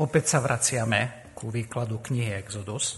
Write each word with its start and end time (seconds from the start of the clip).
Opäť 0.00 0.24
sa 0.32 0.38
vraciame 0.40 1.28
ku 1.36 1.52
výkladu 1.52 2.00
knihy 2.00 2.32
Exodus. 2.40 2.96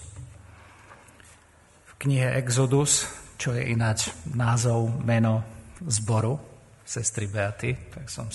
V 1.91 1.93
knihe 1.99 2.39
Exodus, 2.39 3.11
čo 3.35 3.51
je 3.51 3.67
ináč 3.75 4.15
názov, 4.31 5.03
meno 5.03 5.43
zboru 5.83 6.38
sestry 6.87 7.27
Beaty, 7.27 7.91
tak 7.91 8.07
som 8.07 8.30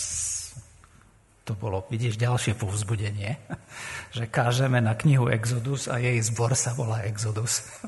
to 1.48 1.56
bolo, 1.56 1.88
vidíš, 1.88 2.20
ďalšie 2.20 2.60
povzbudenie, 2.60 3.40
že 4.18 4.28
kážeme 4.28 4.84
na 4.84 4.92
knihu 5.00 5.32
Exodus 5.32 5.88
a 5.88 5.96
jej 5.96 6.20
zbor 6.20 6.52
sa 6.52 6.76
volá 6.76 7.08
Exodus. 7.08 7.64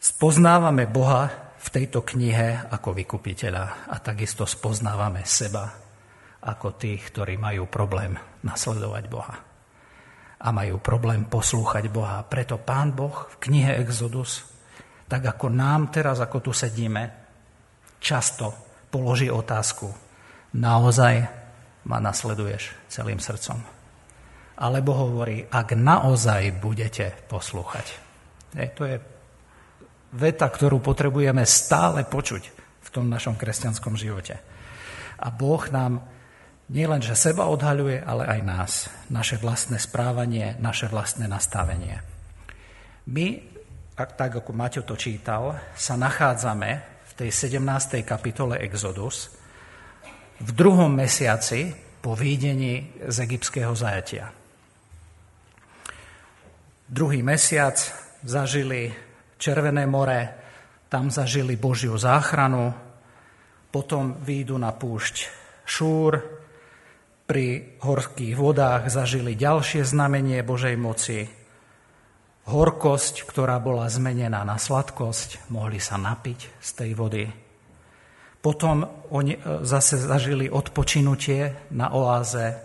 Spoznávame 0.00 0.88
Boha 0.88 1.52
v 1.60 1.68
tejto 1.68 2.00
knihe 2.00 2.72
ako 2.72 2.96
vykupiteľa 2.96 3.92
a 3.92 3.96
takisto 4.00 4.48
spoznávame 4.48 5.20
seba 5.28 5.89
ako 6.40 6.76
tých, 6.80 7.12
ktorí 7.12 7.36
majú 7.36 7.68
problém 7.68 8.16
nasledovať 8.40 9.04
Boha. 9.12 9.36
A 10.40 10.48
majú 10.56 10.80
problém 10.80 11.28
poslúchať 11.28 11.92
Boha. 11.92 12.24
Preto 12.24 12.56
Pán 12.56 12.96
Boh 12.96 13.28
v 13.28 13.36
knihe 13.44 13.76
Exodus, 13.76 14.48
tak 15.04 15.26
ako 15.36 15.52
nám 15.52 15.92
teraz, 15.92 16.16
ako 16.22 16.38
tu 16.40 16.52
sedíme, 16.56 17.02
často 18.00 18.54
položí 18.88 19.28
otázku, 19.28 19.92
naozaj 20.56 21.14
ma 21.84 21.98
nasleduješ 22.00 22.88
celým 22.88 23.20
srdcom. 23.20 23.60
Alebo 24.60 24.92
hovorí, 24.92 25.44
ak 25.44 25.76
naozaj 25.76 26.56
budete 26.60 27.28
poslúchať. 27.28 27.86
E, 28.56 28.68
to 28.72 28.84
je 28.84 28.96
veta, 30.16 30.46
ktorú 30.48 30.80
potrebujeme 30.84 31.44
stále 31.44 32.04
počuť 32.04 32.42
v 32.80 32.88
tom 32.92 33.08
našom 33.08 33.38
kresťanskom 33.38 33.96
živote. 33.96 34.36
A 35.20 35.28
Boh 35.32 35.60
nám 35.72 36.19
nielen, 36.70 37.02
že 37.02 37.18
seba 37.18 37.50
odhaľuje, 37.50 38.06
ale 38.06 38.24
aj 38.30 38.40
nás, 38.46 38.72
naše 39.10 39.36
vlastné 39.42 39.82
správanie, 39.82 40.54
naše 40.62 40.86
vlastné 40.86 41.26
nastavenie. 41.26 41.98
My, 43.10 43.42
tak 43.98 44.32
ako 44.38 44.54
Maťo 44.54 44.86
to 44.86 44.94
čítal, 44.94 45.58
sa 45.74 45.98
nachádzame 45.98 46.70
v 47.10 47.12
tej 47.18 47.30
17. 47.34 48.06
kapitole 48.06 48.62
Exodus 48.62 49.34
v 50.40 50.50
druhom 50.56 50.88
mesiaci 50.88 51.74
po 52.00 52.16
výdení 52.16 52.96
z 53.02 53.16
egyptského 53.28 53.76
zajatia. 53.76 54.32
Druhý 56.88 57.20
mesiac 57.20 57.76
zažili 58.24 58.88
Červené 59.36 59.84
more, 59.84 60.20
tam 60.88 61.12
zažili 61.12 61.60
Božiu 61.60 61.94
záchranu, 61.94 62.72
potom 63.70 64.16
výjdu 64.20 64.58
na 64.58 64.74
púšť 64.74 65.28
Šúr, 65.62 66.39
pri 67.30 67.78
horských 67.78 68.34
vodách 68.34 68.90
zažili 68.90 69.38
ďalšie 69.38 69.86
znamenie 69.86 70.42
Božej 70.42 70.74
moci. 70.74 71.30
Horkosť, 72.50 73.22
ktorá 73.22 73.62
bola 73.62 73.86
zmenená 73.86 74.42
na 74.42 74.58
sladkosť, 74.58 75.46
mohli 75.54 75.78
sa 75.78 75.94
napiť 75.94 76.58
z 76.58 76.70
tej 76.74 76.90
vody. 76.98 77.30
Potom 78.42 78.82
oni 79.14 79.38
e, 79.38 79.62
zase 79.62 80.02
zažili 80.02 80.50
odpočinutie 80.50 81.70
na 81.70 81.94
oáze 81.94 82.58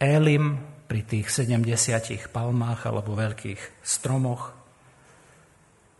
Elim 0.00 0.56
pri 0.88 1.04
tých 1.04 1.28
70 1.28 2.32
palmách 2.32 2.88
alebo 2.88 3.12
veľkých 3.12 3.84
stromoch. 3.84 4.56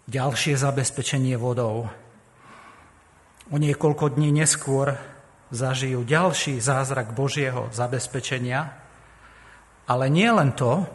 Ďalšie 0.09 0.57
zabezpečenie 0.57 1.37
vodou. 1.37 1.93
O 3.53 3.57
niekoľko 3.61 4.17
dní 4.17 4.33
neskôr 4.33 5.11
zažijú 5.53 6.03
ďalší 6.08 6.58
zázrak 6.58 7.12
Božieho 7.12 7.69
zabezpečenia, 7.70 8.72
ale 9.84 10.08
nie 10.08 10.33
len 10.33 10.56
to, 10.56 10.89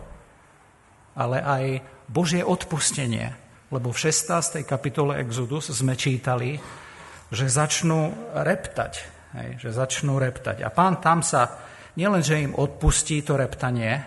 ale 1.13 1.37
aj 1.39 1.63
Božie 2.09 2.41
odpustenie. 2.41 3.37
Lebo 3.69 3.93
v 3.93 4.01
16. 4.09 4.65
kapitole 4.65 5.21
Exodus 5.21 5.69
sme 5.69 5.93
čítali, 5.93 6.57
že 7.29 7.45
začnú 7.45 8.31
reptať. 8.33 8.93
Hej, 9.37 9.49
že 9.59 9.69
začnú 9.75 10.17
reptať. 10.17 10.63
A 10.63 10.71
pán 10.71 11.03
tam 11.03 11.19
sa 11.21 11.61
nielen, 11.99 12.23
že 12.23 12.41
im 12.41 12.55
odpustí 12.55 13.21
to 13.21 13.35
reptanie, 13.35 13.99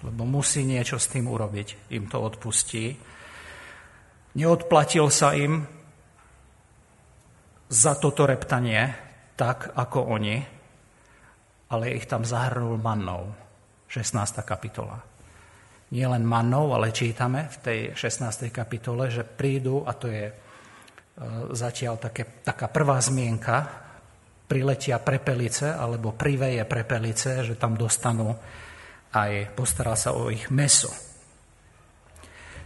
lebo 0.00 0.24
musí 0.24 0.64
niečo 0.64 0.96
s 0.96 1.12
tým 1.12 1.28
urobiť, 1.28 1.92
im 1.92 2.08
to 2.08 2.18
odpustí. 2.18 2.96
Neodplatil 4.34 5.06
sa 5.12 5.36
im 5.36 5.68
za 7.68 7.92
toto 8.00 8.24
reptanie, 8.24 9.03
tak 9.34 9.74
ako 9.74 10.14
oni, 10.14 10.36
ale 11.70 11.94
ich 11.94 12.06
tam 12.06 12.22
zahrnul 12.22 12.78
mannou. 12.78 13.34
16. 13.90 14.42
kapitola. 14.42 14.98
Nie 15.94 16.10
len 16.10 16.26
mannou, 16.26 16.74
ale 16.74 16.90
čítame 16.90 17.46
v 17.46 17.56
tej 17.62 17.80
16. 17.94 18.50
kapitole, 18.50 19.06
že 19.06 19.22
prídu, 19.22 19.86
a 19.86 19.94
to 19.94 20.10
je 20.10 20.26
e, 20.26 20.34
zatiaľ 21.54 22.02
také, 22.02 22.42
taká 22.42 22.66
prvá 22.66 22.98
zmienka, 22.98 23.84
priletia 24.50 24.98
prepelice 24.98 25.70
alebo 25.70 26.12
priveje 26.12 26.66
prepelice, 26.66 27.46
že 27.46 27.54
tam 27.54 27.78
dostanú 27.78 28.34
aj, 29.14 29.54
postará 29.54 29.94
sa 29.94 30.10
o 30.12 30.26
ich 30.28 30.50
meso. 30.50 30.90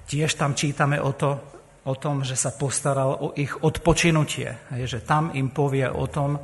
Tiež 0.09 0.41
tam 0.41 0.57
čítame 0.57 0.97
o 0.97 1.12
to, 1.12 1.58
o 1.88 1.94
tom, 1.97 2.21
že 2.21 2.37
sa 2.37 2.53
postaral 2.53 3.16
o 3.16 3.28
ich 3.32 3.56
odpočinutie. 3.65 4.76
Hej, 4.76 4.84
že 4.84 5.00
tam 5.09 5.32
im 5.32 5.49
povie 5.49 5.88
o 5.88 6.04
tom, 6.04 6.37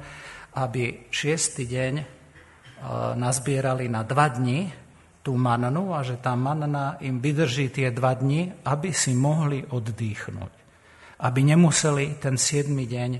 aby 0.56 1.12
šiestý 1.12 1.69
deň 1.69 1.94
e, 2.00 2.05
nazbierali 3.21 3.84
na 3.93 4.00
dva 4.09 4.33
dni 4.33 4.72
tú 5.21 5.37
mannu 5.37 5.93
a 5.93 6.00
že 6.00 6.21
tá 6.21 6.33
manna 6.33 6.97
im 7.04 7.21
vydrží 7.21 7.69
tie 7.69 7.93
dva 7.93 8.16
dni, 8.16 8.65
aby 8.65 8.93
si 8.93 9.12
mohli 9.12 9.60
oddychnúť. 9.60 10.53
Aby 11.25 11.41
nemuseli 11.44 12.21
ten 12.21 12.41
siedmy 12.41 12.88
deň 12.88 13.10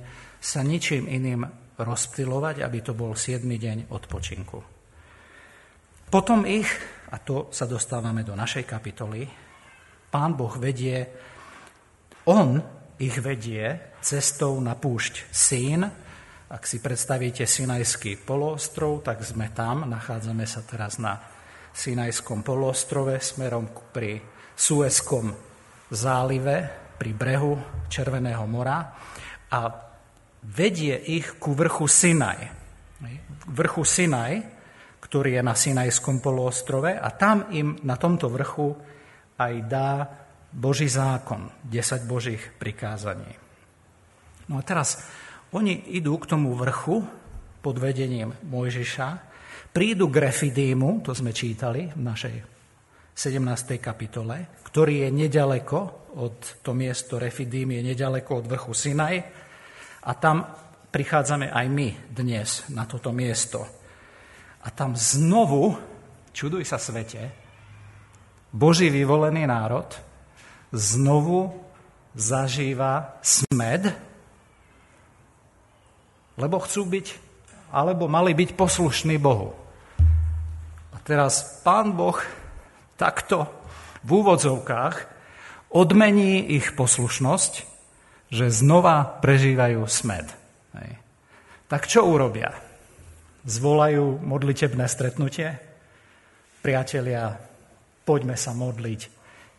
sa 0.40 0.60
ničím 0.60 1.08
iným 1.08 1.44
rozptilovať, 1.80 2.60
aby 2.60 2.78
to 2.84 2.92
bol 2.92 3.16
siedmy 3.16 3.56
deň 3.56 3.88
odpočinku. 3.88 4.58
Potom 6.12 6.46
ich, 6.46 6.68
a 7.10 7.16
to 7.18 7.50
sa 7.50 7.66
dostávame 7.66 8.22
do 8.22 8.36
našej 8.36 8.68
kapitoly, 8.68 9.26
pán 10.12 10.38
Boh 10.38 10.54
vedie 10.60 11.02
on 12.24 12.62
ich 13.00 13.16
vedie 13.20 13.96
cestou 14.00 14.60
na 14.60 14.76
púšť 14.76 15.28
Sín. 15.32 15.84
Ak 16.48 16.62
si 16.68 16.78
predstavíte 16.78 17.48
Sinajský 17.48 18.20
poloostrov, 18.20 19.02
tak 19.02 19.24
sme 19.24 19.50
tam. 19.50 19.88
Nachádzame 19.88 20.44
sa 20.46 20.62
teraz 20.62 21.00
na 21.00 21.18
Sinajskom 21.74 22.46
poloostrove 22.46 23.18
smerom 23.18 23.66
pri 23.90 24.22
Suezkom 24.54 25.34
zálive, 25.90 26.56
pri 26.94 27.10
brehu 27.10 27.58
Červeného 27.90 28.46
mora 28.46 28.94
a 29.50 29.60
vedie 30.46 30.94
ich 30.94 31.42
ku 31.42 31.58
vrchu 31.58 31.90
Sinaj. 31.90 32.38
Vrchu 33.50 33.82
Sinaj, 33.82 34.32
ktorý 35.02 35.36
je 35.36 35.42
na 35.42 35.58
Sinajskom 35.58 36.22
poloostrove 36.22 36.94
a 36.94 37.08
tam 37.10 37.50
im 37.50 37.74
na 37.82 37.98
tomto 37.98 38.30
vrchu 38.30 38.70
aj 39.34 39.54
dá 39.66 39.90
Boží 40.54 40.87
zákon, 40.87 41.50
10 41.66 42.06
Božích 42.06 42.54
prikázaní. 42.59 43.34
No 44.47 44.59
a 44.59 44.62
teraz 44.62 45.03
oni 45.50 45.91
idú 45.98 46.15
k 46.22 46.31
tomu 46.31 46.54
vrchu 46.54 47.03
pod 47.59 47.76
vedením 47.82 48.31
Mojžiša, 48.47 49.09
prídu 49.75 50.06
k 50.06 50.31
Refidímu, 50.31 51.03
to 51.03 51.10
sme 51.10 51.34
čítali 51.34 51.91
v 51.91 52.00
našej 52.00 52.37
17. 53.14 53.82
kapitole, 53.82 54.62
ktorý 54.62 55.06
je 55.06 55.09
nedaleko 55.10 55.78
od 56.14 56.62
to 56.62 56.70
miesto 56.70 57.19
Refidím 57.19 57.75
je 57.75 57.94
nedaleko 57.94 58.43
od 58.43 58.47
vrchu 58.47 58.70
Sinaj 58.75 59.16
a 60.06 60.10
tam 60.14 60.47
prichádzame 60.94 61.50
aj 61.50 61.66
my 61.66 61.88
dnes 62.14 62.70
na 62.70 62.87
toto 62.87 63.10
miesto. 63.10 63.66
A 64.62 64.70
tam 64.70 64.94
znovu, 64.94 65.75
čuduj 66.31 66.62
sa 66.62 66.78
svete, 66.78 67.43
Boží 68.55 68.87
vyvolený 68.87 69.50
národ, 69.50 69.90
znovu 70.75 71.55
zažíva 72.19 73.23
smed, 73.23 73.94
lebo 76.35 76.59
chcú 76.59 76.82
byť, 76.91 77.06
alebo 77.71 78.11
mali 78.11 78.35
byť 78.35 78.59
poslušní 78.59 79.23
Bohu. 79.23 79.55
A 80.91 80.97
teraz 81.06 81.62
pán 81.62 81.94
Boh 81.94 82.19
takto 82.99 83.47
v 84.03 84.11
úvodzovkách 84.19 84.97
odmení 85.71 86.43
ich 86.59 86.75
poslušnosť, 86.75 87.53
že 88.35 88.50
znova 88.50 89.23
prežívajú 89.23 89.87
smed. 89.87 90.26
Hej. 90.75 90.91
Tak 91.71 91.87
čo 91.87 92.06
urobia? 92.06 92.50
Zvolajú 93.47 94.23
modlitebné 94.23 94.87
stretnutie? 94.91 95.55
Priatelia, 96.62 97.37
poďme 98.03 98.35
sa 98.35 98.56
modliť, 98.56 99.00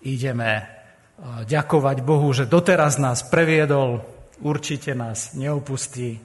ideme 0.04 0.75
ďakovať 1.24 1.98
Bohu, 2.04 2.28
že 2.36 2.50
doteraz 2.50 3.00
nás 3.00 3.24
previedol, 3.24 4.04
určite 4.44 4.92
nás 4.92 5.32
neopustí. 5.34 6.20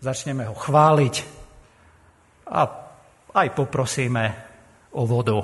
Začneme 0.00 0.48
ho 0.48 0.56
chváliť 0.56 1.14
a 2.50 2.60
aj 3.30 3.48
poprosíme 3.54 4.24
o 4.96 5.06
vodu, 5.06 5.38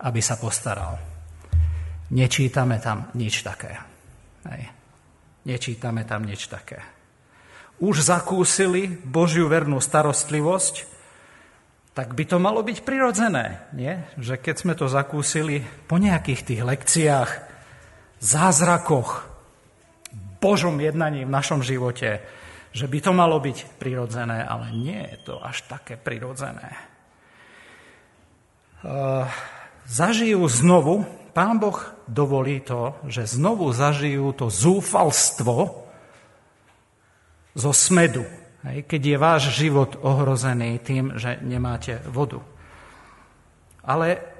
aby 0.00 0.20
sa 0.24 0.40
postaral. 0.40 0.96
Nečítame 2.16 2.78
tam 2.78 3.10
nič 3.18 3.42
také. 3.42 3.76
Hej. 4.46 4.62
Nečítame 5.44 6.06
tam 6.06 6.24
nič 6.24 6.46
také. 6.46 6.80
Už 7.82 8.00
zakúsili 8.00 8.88
Božiu 8.88 9.52
vernú 9.52 9.82
starostlivosť, 9.82 10.96
tak 11.92 12.12
by 12.12 12.24
to 12.24 12.36
malo 12.40 12.60
byť 12.64 12.78
prirodzené, 12.84 13.68
nie? 13.72 14.00
Že 14.16 14.40
keď 14.40 14.54
sme 14.56 14.74
to 14.76 14.86
zakúsili 14.88 15.64
po 15.88 16.00
nejakých 16.00 16.40
tých 16.44 16.62
lekciách, 16.64 17.45
zázrakoch, 18.20 19.28
Božom 20.36 20.78
jednaní 20.78 21.24
v 21.24 21.34
našom 21.34 21.64
živote, 21.64 22.22
že 22.76 22.86
by 22.86 22.98
to 23.00 23.12
malo 23.16 23.40
byť 23.40 23.80
prirodzené, 23.80 24.44
ale 24.44 24.68
nie 24.76 25.00
je 25.00 25.32
to 25.32 25.34
až 25.40 25.64
také 25.64 25.96
prirodzené. 25.96 26.76
Uh, 28.84 29.24
zažijú 29.88 30.44
znovu, 30.46 31.08
Pán 31.32 31.60
Boh 31.60 31.76
dovolí 32.08 32.64
to, 32.64 32.96
že 33.08 33.28
znovu 33.28 33.68
zažijú 33.72 34.32
to 34.32 34.48
zúfalstvo 34.48 35.88
zo 37.56 37.72
smedu, 37.72 38.24
keď 38.64 39.00
je 39.00 39.16
váš 39.16 39.42
život 39.56 39.96
ohrozený 40.00 40.80
tým, 40.80 41.16
že 41.16 41.40
nemáte 41.44 42.00
vodu. 42.08 42.44
Ale 43.84 44.35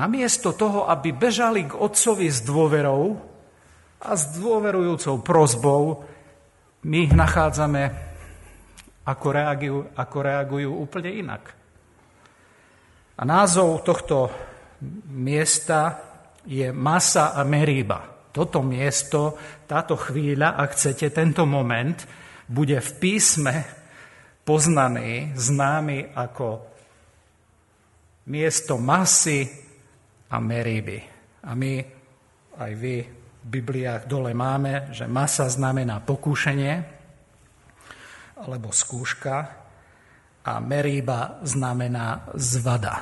namiesto 0.00 0.56
toho, 0.56 0.88
aby 0.88 1.12
bežali 1.12 1.68
k 1.68 1.76
otcovi 1.76 2.32
s 2.32 2.40
dôverou 2.40 3.20
a 4.00 4.16
s 4.16 4.32
dôverujúcou 4.32 5.20
prozbou, 5.20 6.08
my 6.88 6.96
ich 7.04 7.12
nachádzame, 7.12 7.92
ako 9.04 9.26
reagujú, 9.28 9.76
ako 9.92 10.16
reagujú 10.24 10.70
úplne 10.72 11.10
inak. 11.12 11.44
A 13.20 13.22
názov 13.28 13.84
tohto 13.84 14.32
miesta 15.12 16.00
je 16.48 16.72
Masa 16.72 17.36
a 17.36 17.44
Meríba. 17.44 18.32
Toto 18.32 18.64
miesto, 18.64 19.36
táto 19.68 20.00
chvíľa, 20.00 20.56
ak 20.56 20.72
chcete, 20.72 21.12
tento 21.12 21.44
moment, 21.44 22.00
bude 22.48 22.80
v 22.80 22.90
písme 22.96 23.54
poznaný, 24.48 25.36
známy 25.36 26.16
ako 26.16 26.64
miesto 28.32 28.80
masy 28.80 29.59
a 30.30 30.36
meríby. 30.38 30.98
A 31.46 31.52
my, 31.58 31.72
aj 32.58 32.72
vy, 32.78 32.96
v 33.40 33.46
Bibliách 33.48 34.04
dole 34.04 34.36
máme, 34.36 34.92
že 34.92 35.08
masa 35.08 35.48
znamená 35.48 36.04
pokúšenie 36.04 36.74
alebo 38.40 38.72
skúška 38.72 39.36
a 40.44 40.52
meríba 40.60 41.40
znamená 41.44 42.32
zvada. 42.36 42.96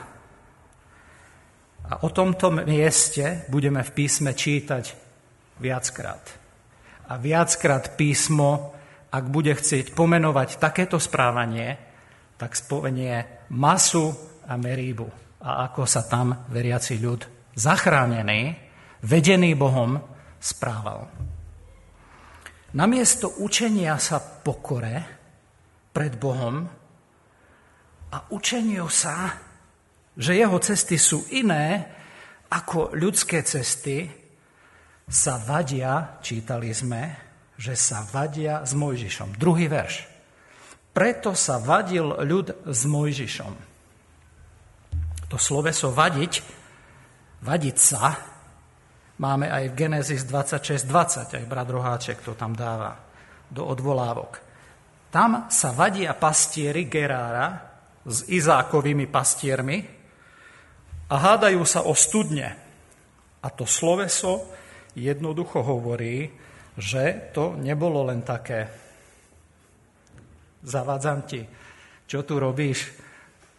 A 1.88 2.04
o 2.04 2.08
tomto 2.10 2.52
mieste 2.52 3.48
budeme 3.48 3.80
v 3.82 3.94
písme 3.94 4.34
čítať 4.34 4.84
viackrát. 5.62 6.22
A 7.08 7.16
viackrát 7.16 7.96
písmo, 7.96 8.76
ak 9.08 9.24
bude 9.32 9.56
chcieť 9.56 9.96
pomenovať 9.96 10.60
takéto 10.60 11.00
správanie, 11.00 11.80
tak 12.36 12.54
spomenie 12.54 13.48
masu 13.50 14.12
a 14.44 14.54
meríbu. 14.60 15.27
A 15.42 15.70
ako 15.70 15.86
sa 15.86 16.02
tam 16.06 16.46
veriaci 16.50 16.98
ľud 16.98 17.52
zachránený, 17.54 18.56
vedený 19.02 19.54
Bohom, 19.54 19.98
správal. 20.38 21.06
Namiesto 22.74 23.38
učenia 23.42 23.98
sa 23.98 24.18
pokore 24.20 24.96
pred 25.94 26.14
Bohom 26.18 26.66
a 28.12 28.18
učeniu 28.30 28.86
sa 28.90 29.48
že 30.18 30.34
jeho 30.34 30.58
cesty 30.58 30.98
sú 30.98 31.30
iné 31.30 31.86
ako 32.50 32.98
ľudské 32.98 33.46
cesty, 33.46 34.10
sa 35.08 35.40
vadia, 35.40 36.20
čítali 36.20 36.74
sme, 36.74 37.16
že 37.54 37.78
sa 37.78 38.04
vadia 38.04 38.60
s 38.66 38.74
Mojžišom. 38.76 39.38
Druhý 39.40 39.70
verš. 39.70 40.04
Preto 40.92 41.32
sa 41.32 41.62
vadil 41.62 42.04
ľud 42.04 42.66
s 42.66 42.80
Mojžišom. 42.84 43.54
To 45.28 45.36
sloveso 45.36 45.92
vadiť, 45.92 46.32
vadiť 47.44 47.76
sa, 47.76 48.16
máme 49.20 49.52
aj 49.52 49.64
v 49.72 49.74
Genesis 49.76 50.24
26.20, 50.24 51.36
aj 51.36 51.44
brat 51.44 51.68
Roháček 51.68 52.24
to 52.24 52.32
tam 52.32 52.56
dáva 52.56 52.96
do 53.48 53.64
odvolávok. 53.68 54.40
Tam 55.12 55.48
sa 55.52 55.72
vadia 55.72 56.16
pastieri 56.16 56.88
Gerára 56.88 57.56
s 58.04 58.24
Izákovými 58.28 59.08
pastiermi, 59.08 59.98
a 61.08 61.14
hádajú 61.16 61.64
sa 61.64 61.88
o 61.88 61.96
studne. 61.96 62.48
A 63.40 63.48
to 63.48 63.64
sloveso 63.64 64.44
jednoducho 64.92 65.64
hovorí, 65.64 66.28
že 66.76 67.32
to 67.32 67.56
nebolo 67.56 68.06
len 68.06 68.22
také 68.22 68.68
zavádzam 70.58 71.22
ti, 71.24 71.46
čo 72.04 72.26
tu 72.26 72.36
robíš, 72.36 72.92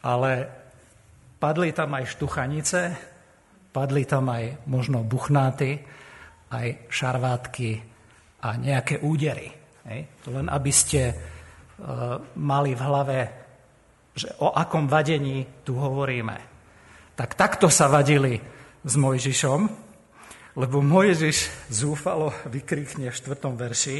ale 0.03 0.58
padli 1.39 1.71
tam 1.71 1.95
aj 1.95 2.19
štuchanice, 2.19 2.81
padli 3.71 4.03
tam 4.03 4.27
aj 4.27 4.67
možno 4.67 5.07
buchnáty, 5.07 5.79
aj 6.51 6.91
šarvátky 6.91 7.71
a 8.43 8.59
nejaké 8.59 8.99
údery. 8.99 9.47
Hej? 9.87 9.99
Len 10.27 10.47
aby 10.51 10.71
ste 10.75 11.01
uh, 11.09 12.19
mali 12.35 12.75
v 12.75 12.81
hlave, 12.83 13.19
že 14.11 14.35
o 14.43 14.51
akom 14.51 14.91
vadení 14.91 15.63
tu 15.63 15.79
hovoríme. 15.79 16.37
Tak 17.15 17.39
takto 17.39 17.71
sa 17.71 17.87
vadili 17.87 18.35
s 18.83 18.93
Mojžišom, 18.99 19.61
lebo 20.59 20.83
Mojžiš 20.83 21.71
zúfalo 21.71 22.35
vykrikne 22.51 23.11
v 23.11 23.15
štvrtom 23.15 23.55
verši, 23.55 23.97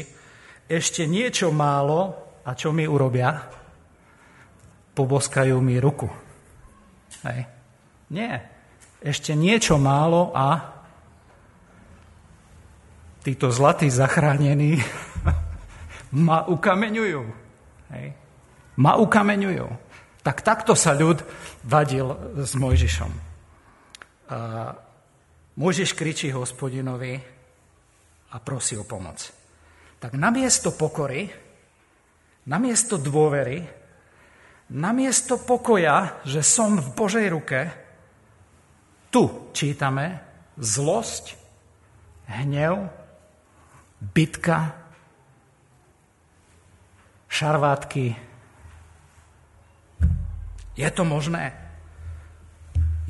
ešte 0.70 1.02
niečo 1.08 1.50
málo 1.50 2.14
a 2.46 2.54
čo 2.54 2.70
mi 2.70 2.86
urobia? 2.86 3.32
Poboskajú 4.94 5.56
mi 5.58 5.82
ruku. 5.82 6.29
Hej. 7.24 7.40
Nie. 8.10 8.32
Ešte 9.00 9.32
niečo 9.32 9.80
málo 9.80 10.32
a 10.36 10.76
títo 13.24 13.52
zlatí 13.52 13.88
zachránení 13.88 14.80
ma 16.28 16.44
ukameňujú. 16.48 17.22
Hej. 17.92 18.06
Ma 18.80 18.96
ukameňujú. 18.96 19.66
Tak 20.20 20.44
takto 20.44 20.76
sa 20.76 20.92
ľud 20.92 21.24
vadil 21.64 22.12
s 22.36 22.52
Mojžišom. 22.56 23.12
A 24.30 24.38
Mojžiš 25.56 25.90
kričí 25.96 26.28
hospodinovi 26.32 27.16
a 28.30 28.36
prosí 28.40 28.76
o 28.76 28.84
pomoc. 28.84 29.20
Tak 30.00 30.16
namiesto 30.16 30.72
pokory, 30.72 31.28
namiesto 32.48 32.96
dôvery, 32.96 33.79
namiesto 34.70 35.42
pokoja, 35.42 36.22
že 36.22 36.46
som 36.46 36.78
v 36.78 36.88
Božej 36.94 37.26
ruke, 37.30 37.60
tu 39.10 39.50
čítame 39.50 40.22
zlosť, 40.54 41.34
hnev, 42.30 42.86
bitka, 43.98 44.78
šarvátky, 47.26 48.30
je 50.78 50.90
to 50.94 51.04
možné? 51.04 51.52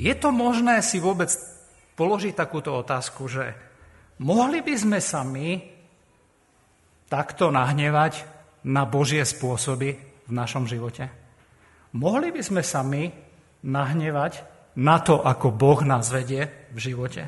Je 0.01 0.11
to 0.17 0.33
možné 0.33 0.81
si 0.81 0.97
vôbec 0.97 1.29
položiť 1.93 2.33
takúto 2.33 2.73
otázku, 2.73 3.29
že 3.29 3.53
mohli 4.19 4.65
by 4.65 4.75
sme 4.75 4.99
sa 4.99 5.21
my 5.21 5.61
takto 7.05 7.53
nahnevať 7.53 8.25
na 8.65 8.83
Božie 8.89 9.21
spôsoby 9.21 9.95
v 10.25 10.31
našom 10.33 10.65
živote? 10.65 11.20
Mohli 11.91 12.31
by 12.31 12.41
sme 12.41 12.63
sa 12.63 12.83
my 12.87 13.11
nahnevať 13.67 14.47
na 14.79 15.03
to, 15.03 15.19
ako 15.19 15.51
Boh 15.51 15.83
nás 15.83 16.07
vedie 16.07 16.47
v 16.71 16.79
živote? 16.79 17.23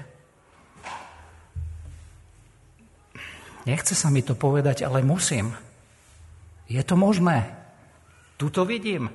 Nechce 3.64 3.96
sa 3.96 4.12
mi 4.12 4.24
to 4.24 4.36
povedať, 4.36 4.84
ale 4.84 5.04
musím. 5.04 5.56
Je 6.68 6.80
to 6.84 6.96
možné. 6.96 7.48
Tuto 8.36 8.68
vidím 8.68 9.12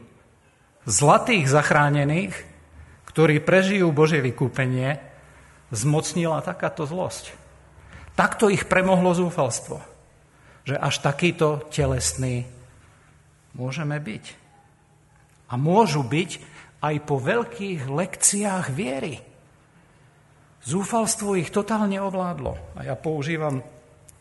zlatých 0.89 1.49
zachránených, 1.53 2.33
ktorí 3.13 3.45
prežijú 3.45 3.93
Božie 3.93 4.25
vykúpenie, 4.25 5.01
zmocnila 5.69 6.41
takáto 6.41 6.89
zlosť. 6.89 7.37
Takto 8.17 8.49
ich 8.49 8.65
premohlo 8.65 9.13
zúfalstvo, 9.13 9.85
že 10.65 10.81
až 10.81 11.05
takýto 11.05 11.69
telesný 11.69 12.49
môžeme 13.53 14.01
byť. 14.01 14.48
A 15.49 15.55
môžu 15.57 16.05
byť 16.05 16.31
aj 16.85 16.95
po 17.03 17.17
veľkých 17.19 17.89
lekciách 17.89 18.67
viery. 18.71 19.19
Zúfalstvo 20.63 21.39
ich 21.39 21.49
totálne 21.49 21.97
ovládlo. 21.99 22.77
A 22.77 22.85
ja 22.85 22.95
používam 22.95 23.65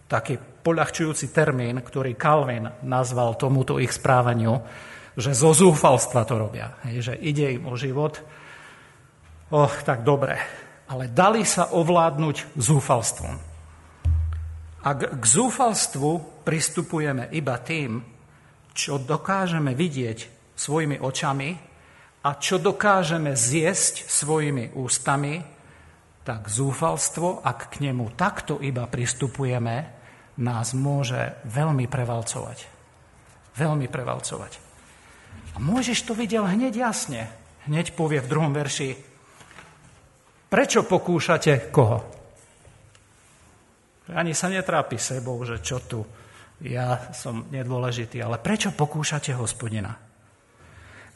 taký 0.08 0.40
poľahčujúci 0.40 1.36
termín, 1.36 1.84
ktorý 1.84 2.16
Calvin 2.16 2.72
nazval 2.88 3.36
tomuto 3.36 3.76
ich 3.78 3.92
správaniu, 3.92 4.64
že 5.18 5.36
zo 5.36 5.52
zúfalstva 5.52 6.24
to 6.24 6.36
robia. 6.40 6.78
Hej, 6.88 7.12
že 7.12 7.14
ide 7.20 7.58
im 7.58 7.68
o 7.68 7.76
život. 7.76 8.22
Och, 9.52 9.74
tak 9.84 10.08
dobre. 10.08 10.40
Ale 10.88 11.12
dali 11.12 11.44
sa 11.44 11.76
ovládnuť 11.76 12.56
zúfalstvom. 12.56 13.36
Ak 14.88 15.20
k 15.20 15.24
zúfalstvu 15.26 16.44
pristupujeme 16.48 17.28
iba 17.36 17.60
tým, 17.60 18.00
čo 18.72 19.02
dokážeme 19.02 19.76
vidieť 19.76 20.37
svojimi 20.58 20.98
očami 20.98 21.54
a 22.26 22.30
čo 22.42 22.58
dokážeme 22.58 23.38
zjesť 23.38 24.10
svojimi 24.10 24.74
ústami, 24.74 25.40
tak 26.26 26.52
zúfalstvo, 26.52 27.40
ak 27.46 27.72
k 27.78 27.88
nemu 27.88 28.12
takto 28.20 28.60
iba 28.60 28.84
pristupujeme, 28.90 29.76
nás 30.44 30.76
môže 30.76 31.40
veľmi 31.48 31.88
prevalcovať. 31.88 32.68
Veľmi 33.56 33.88
prevalcovať. 33.88 34.52
A 35.56 35.58
môžeš 35.64 36.04
to 36.04 36.14
vidieť 36.14 36.44
hneď 36.44 36.74
jasne. 36.76 37.32
Hneď 37.66 37.96
povie 37.96 38.20
v 38.20 38.30
druhom 38.30 38.52
verši, 38.52 38.96
prečo 40.52 40.84
pokúšate 40.84 41.72
koho? 41.72 42.00
Ani 44.12 44.32
sa 44.32 44.48
netrápi 44.48 44.96
sebou, 44.96 45.36
že 45.44 45.60
čo 45.60 45.84
tu 45.84 46.00
ja 46.64 47.12
som 47.12 47.48
nedôležitý, 47.52 48.24
ale 48.24 48.40
prečo 48.40 48.72
pokúšate 48.72 49.36
hospodina? 49.36 50.07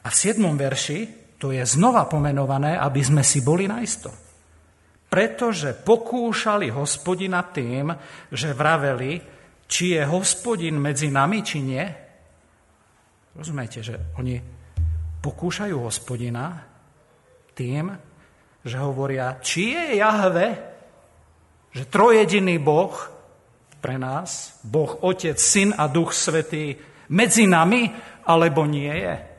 A 0.01 0.07
v 0.09 0.15
7. 0.15 0.41
verši 0.57 0.99
to 1.37 1.49
je 1.49 1.65
znova 1.65 2.05
pomenované, 2.05 2.77
aby 2.77 3.01
sme 3.01 3.21
si 3.25 3.41
boli 3.41 3.65
naisto. 3.65 4.13
Pretože 5.11 5.73
pokúšali 5.73 6.69
hospodina 6.69 7.41
tým, 7.43 7.91
že 8.29 8.53
vraveli, 8.53 9.17
či 9.65 9.97
je 9.97 10.03
hospodin 10.05 10.77
medzi 10.77 11.09
nami, 11.09 11.41
či 11.41 11.57
nie. 11.59 11.85
Rozumiete, 13.33 13.81
že 13.81 14.13
oni 14.19 14.37
pokúšajú 15.21 15.75
hospodina 15.81 16.61
tým, 17.53 17.89
že 18.61 18.77
hovoria, 18.77 19.41
či 19.41 19.73
je 19.73 19.97
Jahve, 19.97 20.47
že 21.73 21.89
trojediný 21.89 22.61
Boh 22.61 22.93
pre 23.81 23.97
nás, 23.97 24.61
Boh, 24.61 25.01
Otec, 25.01 25.41
Syn 25.41 25.73
a 25.73 25.89
Duch 25.89 26.13
Svetý, 26.13 26.77
medzi 27.09 27.49
nami, 27.49 27.89
alebo 28.29 28.69
nie 28.69 28.93
je? 28.93 29.30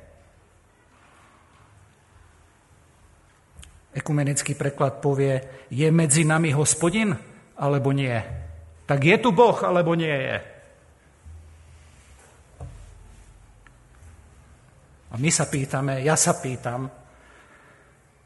Ekumenický 3.93 4.57
preklad 4.57 5.05
povie, 5.05 5.69
je 5.69 5.89
medzi 5.93 6.25
nami 6.25 6.49
hospodin, 6.57 7.13
alebo 7.61 7.93
nie? 7.93 8.17
Tak 8.89 9.01
je 9.05 9.17
tu 9.21 9.37
Boh, 9.37 9.57
alebo 9.61 9.93
nie 9.93 10.13
je? 10.13 10.37
A 15.13 15.15
my 15.21 15.29
sa 15.29 15.45
pýtame, 15.45 16.01
ja 16.01 16.17
sa 16.17 16.41
pýtam, 16.41 16.89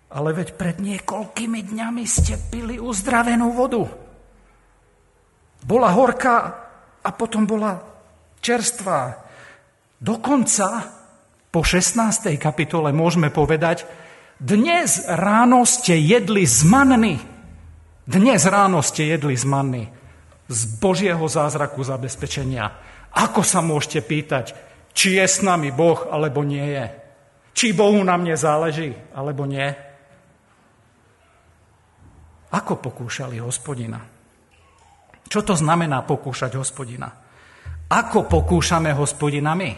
ale 0.07 0.29
veď 0.31 0.55
pred 0.55 0.79
niekoľkými 0.79 1.61
dňami 1.75 2.05
ste 2.07 2.39
pili 2.47 2.79
uzdravenú 2.79 3.51
vodu. 3.51 3.83
Bola 5.67 5.91
horká 5.91 6.37
a 7.03 7.11
potom 7.11 7.43
bola 7.43 7.83
čerstvá. 8.39 9.19
Dokonca 9.99 10.67
po 11.51 11.67
16. 11.67 12.39
kapitole 12.39 12.95
môžeme 12.95 13.35
povedať, 13.35 13.83
dnes 14.37 15.01
ráno 15.09 15.65
ste 15.65 15.97
jedli 15.97 16.45
z 16.45 16.61
manny. 16.69 17.17
Dnes 18.05 18.45
ráno 18.45 18.85
ste 18.85 19.09
jedli 19.09 19.33
z 19.33 19.49
manny. 19.49 19.89
Z 20.47 20.61
Božieho 20.77 21.25
zázraku 21.25 21.81
zabezpečenia. 21.81 22.69
Ako 23.17 23.41
sa 23.41 23.65
môžete 23.65 24.05
pýtať, 24.05 24.53
či 24.93 25.17
je 25.17 25.25
s 25.25 25.41
nami 25.41 25.73
Boh, 25.73 26.05
alebo 26.13 26.45
nie 26.45 26.63
je? 26.63 26.87
Či 27.57 27.73
Bohu 27.73 27.97
na 28.05 28.21
mne 28.21 28.37
záleží, 28.37 28.93
alebo 29.17 29.49
nie? 29.49 29.65
Ako 32.53 32.77
pokúšali 32.77 33.41
hospodina? 33.41 33.99
Čo 35.27 35.41
to 35.43 35.57
znamená 35.57 36.05
pokúšať 36.05 36.55
hospodina? 36.61 37.09
Ako 37.89 38.29
pokúšame 38.29 38.93
hospodina 38.93 39.57
my? 39.57 39.73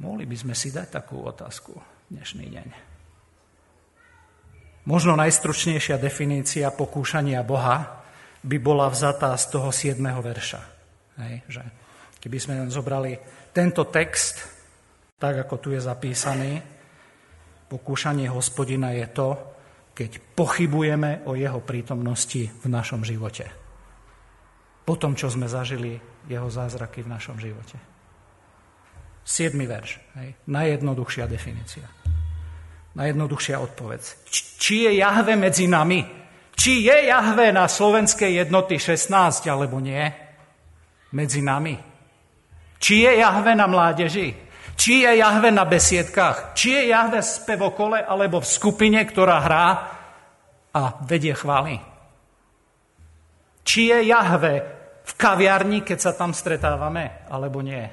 Mohli 0.00 0.24
by 0.24 0.36
sme 0.38 0.54
si 0.54 0.72
dať 0.72 1.02
takú 1.02 1.26
otázku 1.26 1.74
dnešný 2.08 2.46
deň. 2.48 2.95
Možno 4.86 5.18
najstručnejšia 5.18 5.98
definícia 5.98 6.70
pokúšania 6.70 7.42
Boha 7.42 8.06
by 8.46 8.56
bola 8.62 8.86
vzatá 8.86 9.34
z 9.34 9.44
toho 9.50 9.74
7. 9.74 9.98
verša. 9.98 10.60
Hej, 11.18 11.34
že 11.50 11.62
keby 12.22 12.38
sme 12.38 12.54
zobrali 12.70 13.18
tento 13.50 13.90
text, 13.90 14.46
tak 15.18 15.42
ako 15.42 15.54
tu 15.58 15.68
je 15.74 15.80
zapísaný, 15.82 16.62
pokúšanie 17.66 18.30
hospodina 18.30 18.94
je 18.94 19.06
to, 19.10 19.28
keď 19.96 20.22
pochybujeme 20.38 21.26
o 21.26 21.34
jeho 21.34 21.58
prítomnosti 21.64 22.46
v 22.46 22.66
našom 22.70 23.02
živote 23.02 23.66
po 24.86 24.94
tom, 24.94 25.18
čo 25.18 25.26
sme 25.26 25.50
zažili 25.50 25.98
jeho 26.30 26.46
zázraky 26.46 27.02
v 27.02 27.10
našom 27.10 27.42
živote. 27.42 27.74
Siedmy 29.26 29.66
verš. 29.66 29.98
Hej. 30.14 30.38
Najjednoduchšia 30.46 31.26
definícia. 31.26 31.90
Najjednoduchšia 32.96 33.60
odpoveď. 33.60 34.00
Či 34.32 34.88
je 34.88 34.92
Jahve 35.04 35.36
medzi 35.36 35.68
nami? 35.68 36.00
Či 36.56 36.88
je 36.88 37.12
Jahve 37.12 37.52
na 37.52 37.68
slovenskej 37.68 38.40
jednoty 38.40 38.80
16 38.80 39.44
alebo 39.52 39.76
nie? 39.76 40.00
Medzi 41.12 41.44
nami. 41.44 41.76
Či 42.80 43.04
je 43.04 43.12
Jahve 43.20 43.52
na 43.52 43.68
mládeži? 43.68 44.32
Či 44.76 45.04
je 45.04 45.12
Jahve 45.20 45.52
na 45.52 45.68
besiedkách? 45.68 46.56
Či 46.56 46.68
je 46.72 46.82
Jahve 46.96 47.20
v 47.20 47.28
spevokole 47.28 48.00
alebo 48.00 48.40
v 48.40 48.48
skupine, 48.48 49.04
ktorá 49.04 49.44
hrá 49.44 49.68
a 50.72 50.82
vedie 51.04 51.36
chvály? 51.36 51.76
Či 53.60 53.92
je 53.92 54.08
Jahve 54.08 54.54
v 55.04 55.12
kaviarni, 55.20 55.84
keď 55.84 55.98
sa 56.00 56.12
tam 56.16 56.32
stretávame, 56.32 57.28
alebo 57.28 57.60
nie? 57.60 57.84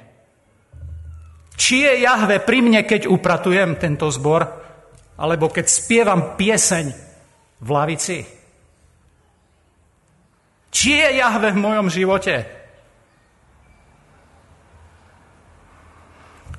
Či 1.60 1.84
je 1.84 1.92
Jahve 2.08 2.40
pri 2.40 2.64
mne, 2.64 2.80
keď 2.88 3.04
upratujem 3.04 3.76
tento 3.76 4.08
zbor, 4.08 4.63
alebo 5.14 5.46
keď 5.50 5.66
spievam 5.70 6.34
pieseň 6.34 6.86
v 7.62 7.68
lavici? 7.70 8.18
Či 10.74 10.90
je 10.90 11.08
Jahve 11.22 11.54
v 11.54 11.62
mojom 11.62 11.86
živote? 11.86 12.34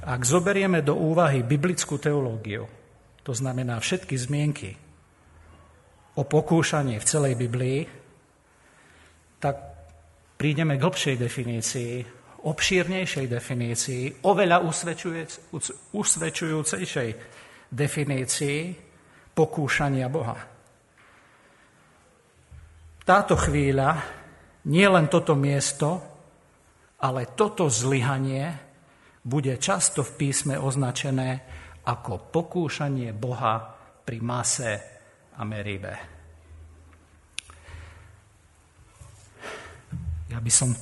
Ak 0.06 0.22
zoberieme 0.22 0.86
do 0.86 0.96
úvahy 0.96 1.44
biblickú 1.44 2.00
teológiu, 2.00 2.70
to 3.26 3.34
znamená 3.34 3.82
všetky 3.82 4.16
zmienky 4.16 4.78
o 6.16 6.24
pokúšaní 6.24 6.96
v 7.02 7.10
celej 7.10 7.36
Biblii, 7.36 7.84
tak 9.42 9.56
prídeme 10.40 10.78
k 10.78 10.86
hlbšej 10.86 11.16
definícii, 11.20 11.94
obšírnejšej 12.46 13.26
definícii, 13.28 14.24
oveľa 14.24 14.62
usvedčujúcejšej 15.92 17.10
definícii 17.76 18.72
pokúšania 19.36 20.08
Boha. 20.08 20.40
Táto 23.04 23.36
chvíľa, 23.38 24.02
nie 24.72 24.88
len 24.88 25.12
toto 25.12 25.36
miesto, 25.38 26.02
ale 27.04 27.36
toto 27.38 27.70
zlyhanie 27.70 28.50
bude 29.22 29.60
často 29.62 30.02
v 30.02 30.12
písme 30.26 30.56
označené 30.58 31.44
ako 31.86 32.34
pokúšanie 32.34 33.14
Boha 33.14 33.62
pri 34.02 34.18
mase 34.24 34.74
a 35.38 35.46
meribe. 35.46 35.94
Ja 40.34 40.42
by 40.42 40.52
som 40.52 40.74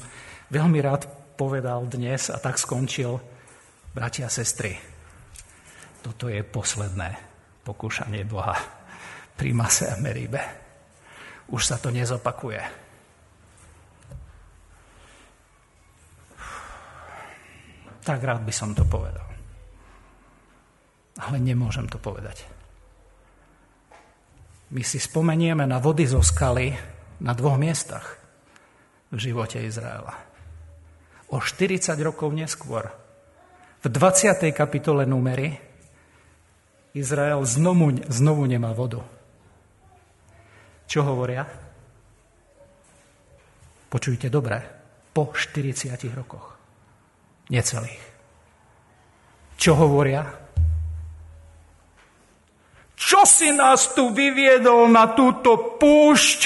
veľmi 0.48 0.80
rád 0.80 1.36
povedal 1.36 1.92
dnes 1.92 2.32
a 2.32 2.40
tak 2.40 2.56
skončil, 2.56 3.20
bratia 3.92 4.32
a 4.32 4.32
sestry, 4.32 4.93
toto 6.04 6.28
je 6.28 6.44
posledné 6.44 7.16
pokúšanie 7.64 8.28
Boha 8.28 8.60
pri 9.40 9.56
Mase 9.56 9.88
a 9.88 9.96
Meribe. 9.96 10.44
Už 11.48 11.64
sa 11.64 11.80
to 11.80 11.88
nezopakuje. 11.96 12.60
Tak 18.04 18.20
rád 18.20 18.44
by 18.44 18.52
som 18.52 18.76
to 18.76 18.84
povedal. 18.84 19.24
Ale 21.24 21.40
nemôžem 21.40 21.88
to 21.88 21.96
povedať. 21.96 22.44
My 24.76 24.84
si 24.84 25.00
spomenieme 25.00 25.64
na 25.64 25.80
vody 25.80 26.04
zo 26.04 26.20
skaly 26.20 26.76
na 27.24 27.32
dvoch 27.32 27.56
miestach 27.56 28.20
v 29.14 29.18
živote 29.22 29.62
Izraela. 29.64 30.20
O 31.32 31.40
40 31.40 31.96
rokov 32.04 32.34
neskôr, 32.34 32.92
v 33.84 33.88
20. 33.88 34.52
kapitole 34.52 35.04
Númery, 35.06 35.73
Izrael 36.94 37.42
znovu, 37.42 37.98
znovu 38.06 38.46
nemá 38.46 38.70
vodu. 38.70 39.02
Čo 40.86 41.02
hovoria? 41.02 41.42
Počujte 43.90 44.30
dobre, 44.30 44.62
po 45.10 45.34
40 45.34 45.90
rokoch. 46.14 46.54
Necelých. 47.50 48.06
Čo 49.58 49.74
hovoria? 49.74 50.22
Čo 52.94 53.26
si 53.26 53.50
nás 53.50 53.90
tu 53.98 54.14
vyviedol 54.14 54.86
na 54.94 55.18
túto 55.18 55.78
púšť, 55.82 56.40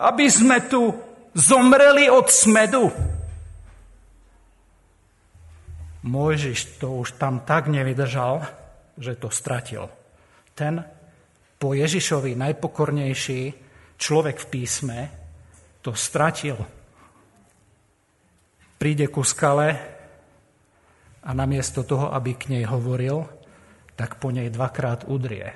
aby 0.00 0.24
sme 0.24 0.64
tu 0.72 0.96
zomreli 1.36 2.08
od 2.08 2.32
smedu? 2.32 2.88
Mojžiš 6.00 6.80
to 6.80 7.04
už 7.04 7.20
tam 7.20 7.44
tak 7.44 7.68
nevydržal, 7.68 8.59
že 9.00 9.16
to 9.16 9.32
stratil. 9.32 9.88
Ten 10.52 10.84
po 11.56 11.72
Ježišovi 11.72 12.36
najpokornejší 12.36 13.42
človek 13.96 14.36
v 14.44 14.46
písme 14.52 14.98
to 15.80 15.96
stratil. 15.96 16.56
Príde 18.80 19.08
ku 19.08 19.24
skale 19.24 19.68
a 21.20 21.30
namiesto 21.36 21.84
toho, 21.84 22.12
aby 22.12 22.36
k 22.36 22.56
nej 22.56 22.64
hovoril, 22.64 23.28
tak 23.96 24.16
po 24.16 24.32
nej 24.32 24.48
dvakrát 24.48 25.04
udrie. 25.04 25.48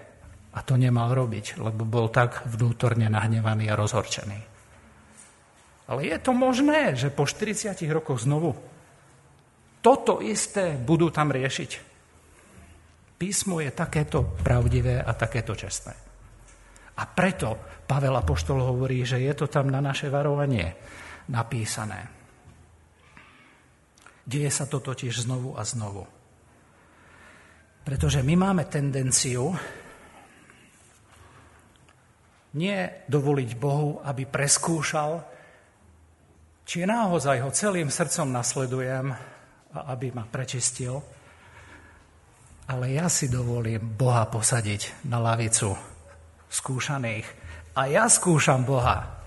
A 0.55 0.61
to 0.61 0.77
nemal 0.77 1.13
robiť, 1.13 1.57
lebo 1.61 1.89
bol 1.89 2.13
tak 2.13 2.45
vnútorne 2.49 3.09
nahnevaný 3.09 3.73
a 3.73 3.79
rozhorčený. 3.81 4.41
Ale 5.89 6.01
je 6.05 6.17
to 6.21 6.33
možné, 6.33 6.97
že 6.97 7.13
po 7.13 7.29
40 7.29 7.77
rokoch 7.93 8.25
znovu 8.25 8.57
toto 9.85 10.25
isté 10.25 10.81
budú 10.81 11.13
tam 11.13 11.29
riešiť. 11.29 11.94
Písmo 13.15 13.63
je 13.63 13.71
takéto 13.71 14.37
pravdivé 14.43 14.99
a 14.99 15.15
takéto 15.15 15.55
čestné. 15.55 15.95
A 16.95 17.03
preto 17.11 17.59
Pavel 17.87 18.15
Apoštol 18.15 18.63
hovorí, 18.63 19.03
že 19.03 19.19
je 19.23 19.35
to 19.35 19.47
tam 19.51 19.71
na 19.71 19.83
naše 19.83 20.11
varovanie 20.11 20.75
napísané. 21.31 22.07
Deje 24.25 24.51
sa 24.51 24.65
to 24.65 24.81
totiž 24.81 25.27
znovu 25.27 25.53
a 25.59 25.63
znovu. 25.67 26.07
Pretože 27.85 28.25
my 28.25 28.35
máme 28.41 28.65
tendenciu 28.65 29.53
nie 32.55 32.79
dovoliť 33.11 33.51
Bohu, 33.59 34.01
aby 34.01 34.25
preskúšal, 34.25 35.21
či 36.65 36.89
naozaj 36.89 37.45
ho 37.45 37.51
celým 37.53 37.93
srdcom 37.93 38.33
nasledujem 38.33 39.13
a 39.75 39.79
aby 39.93 40.15
ma 40.17 40.25
prečistil, 40.25 40.97
ale 42.65 42.97
ja 42.97 43.13
si 43.13 43.29
dovolím 43.29 43.81
Boha 43.97 44.25
posadiť 44.25 45.07
na 45.09 45.21
lavicu 45.21 45.77
skúšaných. 46.49 47.27
A 47.75 47.91
ja 47.91 48.07
skúšam 48.09 48.63
Boha. 48.63 49.21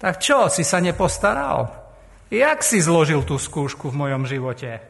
Tak 0.00 0.18
čo, 0.18 0.50
si 0.50 0.66
sa 0.66 0.80
nepostaral? 0.82 1.70
Jak 2.32 2.64
si 2.66 2.82
zložil 2.82 3.22
tú 3.22 3.38
skúšku 3.38 3.92
v 3.92 3.98
mojom 4.00 4.26
živote? 4.26 4.80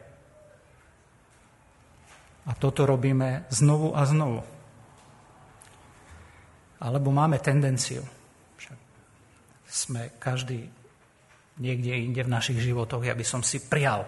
A 2.45 2.51
toto 2.57 2.87
robíme 2.87 3.45
znovu 3.53 3.93
a 3.93 4.01
znovu. 4.07 4.41
Alebo 6.81 7.09
máme 7.09 7.41
tendenciu, 7.41 8.05
však 8.57 8.77
sme 9.65 10.01
každý 10.21 10.69
niekde 11.57 11.95
inde 11.95 12.21
v 12.21 12.33
našich 12.33 12.59
životoch, 12.59 13.01
ja 13.01 13.15
by 13.15 13.25
som 13.25 13.41
si 13.41 13.63
prial, 13.63 14.03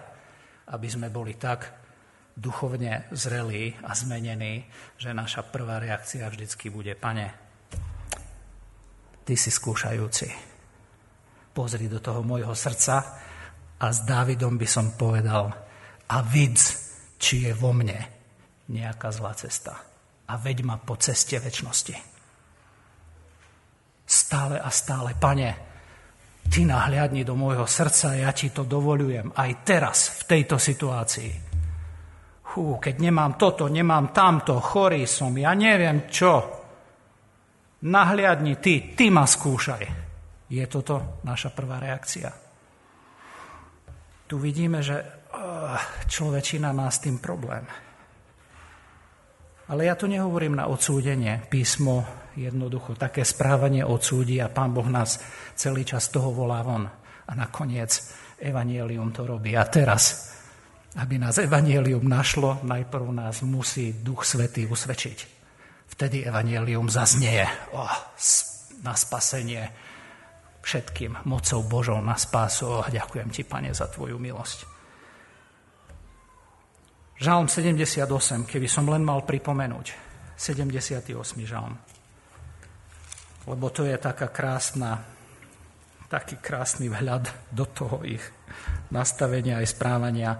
aby 0.68 0.86
sme 0.86 1.08
boli 1.08 1.34
tak 1.34 1.72
duchovne 2.38 3.10
zrelí 3.10 3.74
a 3.82 3.98
zmenení, 3.98 4.62
že 4.94 5.10
naša 5.10 5.42
prvá 5.42 5.82
reakcia 5.82 6.30
vždycky 6.30 6.70
bude, 6.70 6.94
pane, 6.94 7.34
ty 9.26 9.34
si 9.34 9.50
skúšajúci. 9.50 10.30
Pozri 11.50 11.90
do 11.90 11.98
toho 11.98 12.22
môjho 12.22 12.54
srdca 12.54 12.96
a 13.82 13.86
s 13.90 14.06
Dávidom 14.06 14.54
by 14.54 14.68
som 14.70 14.94
povedal, 14.94 15.50
a 16.08 16.16
vidz, 16.24 16.94
či 17.18 17.50
je 17.50 17.52
vo 17.52 17.74
mne 17.74 17.98
nejaká 18.70 19.10
zlá 19.10 19.34
cesta. 19.34 19.74
A 20.30 20.32
veď 20.38 20.64
ma 20.64 20.78
po 20.78 20.96
ceste 20.96 21.36
väčšnosti. 21.36 21.96
Stále 24.08 24.56
a 24.56 24.70
stále, 24.72 25.12
pane, 25.18 25.50
ty 26.48 26.64
nahliadni 26.64 27.28
do 27.28 27.36
môjho 27.36 27.68
srdca, 27.68 28.16
ja 28.16 28.32
ti 28.32 28.48
to 28.48 28.64
dovolujem 28.64 29.34
aj 29.36 29.50
teraz, 29.68 29.98
v 30.24 30.38
tejto 30.38 30.56
situácii. 30.56 31.47
Hú, 32.58 32.82
keď 32.82 32.98
nemám 32.98 33.38
toto, 33.38 33.70
nemám 33.70 34.10
tamto, 34.10 34.58
chorý 34.58 35.06
som, 35.06 35.30
ja 35.38 35.54
neviem 35.54 36.10
čo. 36.10 36.42
Nahliadni 37.86 38.58
ty, 38.58 38.98
ty 38.98 39.14
ma 39.14 39.22
skúšaj. 39.22 39.84
Je 40.50 40.64
toto 40.66 41.22
naša 41.22 41.54
prvá 41.54 41.78
reakcia. 41.78 42.34
Tu 44.26 44.34
vidíme, 44.42 44.82
že 44.82 44.98
uh, 44.98 45.78
človečina 46.10 46.74
má 46.74 46.90
s 46.90 46.98
tým 46.98 47.22
problém. 47.22 47.62
Ale 49.70 49.86
ja 49.86 49.94
to 49.94 50.10
nehovorím 50.10 50.58
na 50.58 50.66
odsúdenie. 50.66 51.46
Písmo 51.46 52.02
jednoducho 52.34 52.98
také 52.98 53.22
správanie 53.22 53.86
odsúdi 53.86 54.42
a 54.42 54.50
Pán 54.50 54.74
Boh 54.74 54.90
nás 54.90 55.22
celý 55.54 55.86
čas 55.86 56.10
toho 56.10 56.34
volá 56.34 56.58
von. 56.66 56.90
A 57.22 57.32
nakoniec 57.38 58.02
Evangelium 58.42 59.14
to 59.14 59.22
robí. 59.28 59.54
A 59.54 59.62
teraz, 59.70 60.34
aby 60.96 61.20
nás 61.20 61.36
Evangelium 61.36 62.08
našlo, 62.08 62.64
najprv 62.64 63.12
nás 63.12 63.44
musí 63.44 63.92
Duch 64.00 64.24
Svetý 64.24 64.64
usvedčiť. 64.64 65.18
Vtedy 65.88 66.24
Evangelium 66.24 66.88
zaznieje 66.88 67.44
oh, 67.76 67.92
na 68.80 68.94
spasenie 68.96 69.68
všetkým 70.64 71.28
mocou 71.28 71.60
Božou 71.64 72.00
na 72.00 72.16
spásu. 72.16 72.80
Oh, 72.80 72.86
ďakujem 72.88 73.28
ti, 73.28 73.44
Pane, 73.44 73.72
za 73.72 73.88
tvoju 73.88 74.16
milosť. 74.16 74.78
Žalm 77.18 77.50
78, 77.50 78.46
keby 78.46 78.68
som 78.70 78.86
len 78.86 79.02
mal 79.02 79.26
pripomenúť. 79.26 80.08
78. 80.38 81.10
žalm. 81.42 81.74
Lebo 83.48 83.66
to 83.74 83.82
je 83.82 83.98
taká 83.98 84.30
krásna, 84.30 85.02
taký 86.06 86.38
krásny 86.38 86.86
vhľad 86.86 87.26
do 87.50 87.66
toho 87.66 88.06
ich 88.06 88.22
nastavenia 88.94 89.58
aj 89.58 89.66
správania. 89.66 90.38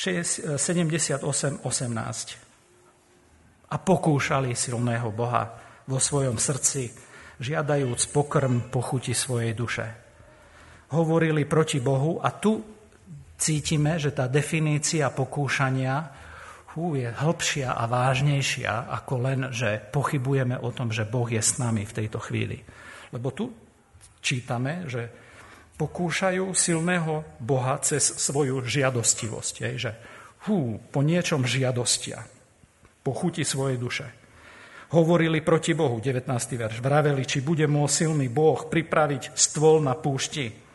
78, 0.00 1.60
18. 1.60 3.68
A 3.68 3.76
pokúšali 3.76 4.56
silného 4.56 5.12
Boha 5.12 5.60
vo 5.84 6.00
svojom 6.00 6.40
srdci, 6.40 6.88
žiadajúc 7.36 8.08
pokrm 8.08 8.72
pochuti 8.72 9.12
svojej 9.12 9.52
duše. 9.52 9.84
Hovorili 10.96 11.44
proti 11.44 11.84
Bohu 11.84 12.16
a 12.16 12.32
tu 12.32 12.64
cítime, 13.36 14.00
že 14.00 14.16
tá 14.16 14.24
definícia 14.24 15.12
pokúšania 15.12 16.08
hú, 16.72 16.96
je 16.96 17.04
hĺbšia 17.04 17.76
a 17.76 17.84
vážnejšia, 17.84 18.88
ako 18.88 19.14
len, 19.20 19.52
že 19.52 19.84
pochybujeme 19.92 20.56
o 20.64 20.72
tom, 20.72 20.88
že 20.88 21.04
Boh 21.04 21.28
je 21.28 21.44
s 21.44 21.60
nami 21.60 21.84
v 21.84 21.96
tejto 22.00 22.24
chvíli. 22.24 22.56
Lebo 23.12 23.36
tu 23.36 23.52
čítame, 24.24 24.88
že 24.88 25.28
pokúšajú 25.80 26.52
silného 26.52 27.24
Boha 27.40 27.80
cez 27.80 28.04
svoju 28.04 28.60
žiadostivosť. 28.60 29.54
Je, 29.64 29.70
že 29.88 29.92
hú, 30.44 30.76
po 30.92 31.00
niečom 31.00 31.48
žiadostia, 31.48 32.28
po 33.00 33.16
chuti 33.16 33.48
svojej 33.48 33.80
duše. 33.80 34.04
Hovorili 34.92 35.40
proti 35.40 35.72
Bohu, 35.72 35.96
19. 35.96 36.28
verš, 36.60 36.84
vraveli, 36.84 37.24
či 37.24 37.40
bude 37.40 37.64
môcť 37.64 37.94
silný 38.04 38.28
Boh 38.28 38.68
pripraviť 38.68 39.32
stôl 39.32 39.80
na 39.80 39.96
púšti, 39.96 40.68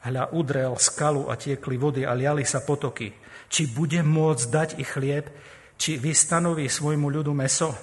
Hľa 0.00 0.32
udrel 0.32 0.72
skalu 0.80 1.28
a 1.28 1.36
tiekli 1.36 1.76
vody 1.76 2.08
a 2.08 2.16
liali 2.16 2.40
sa 2.40 2.64
potoky. 2.64 3.12
Či 3.52 3.68
bude 3.68 4.00
môcť 4.00 4.44
dať 4.48 4.68
ich 4.80 4.96
chlieb, 4.96 5.28
či 5.76 6.00
vystanoví 6.00 6.72
svojmu 6.72 7.04
ľudu 7.20 7.36
meso? 7.36 7.76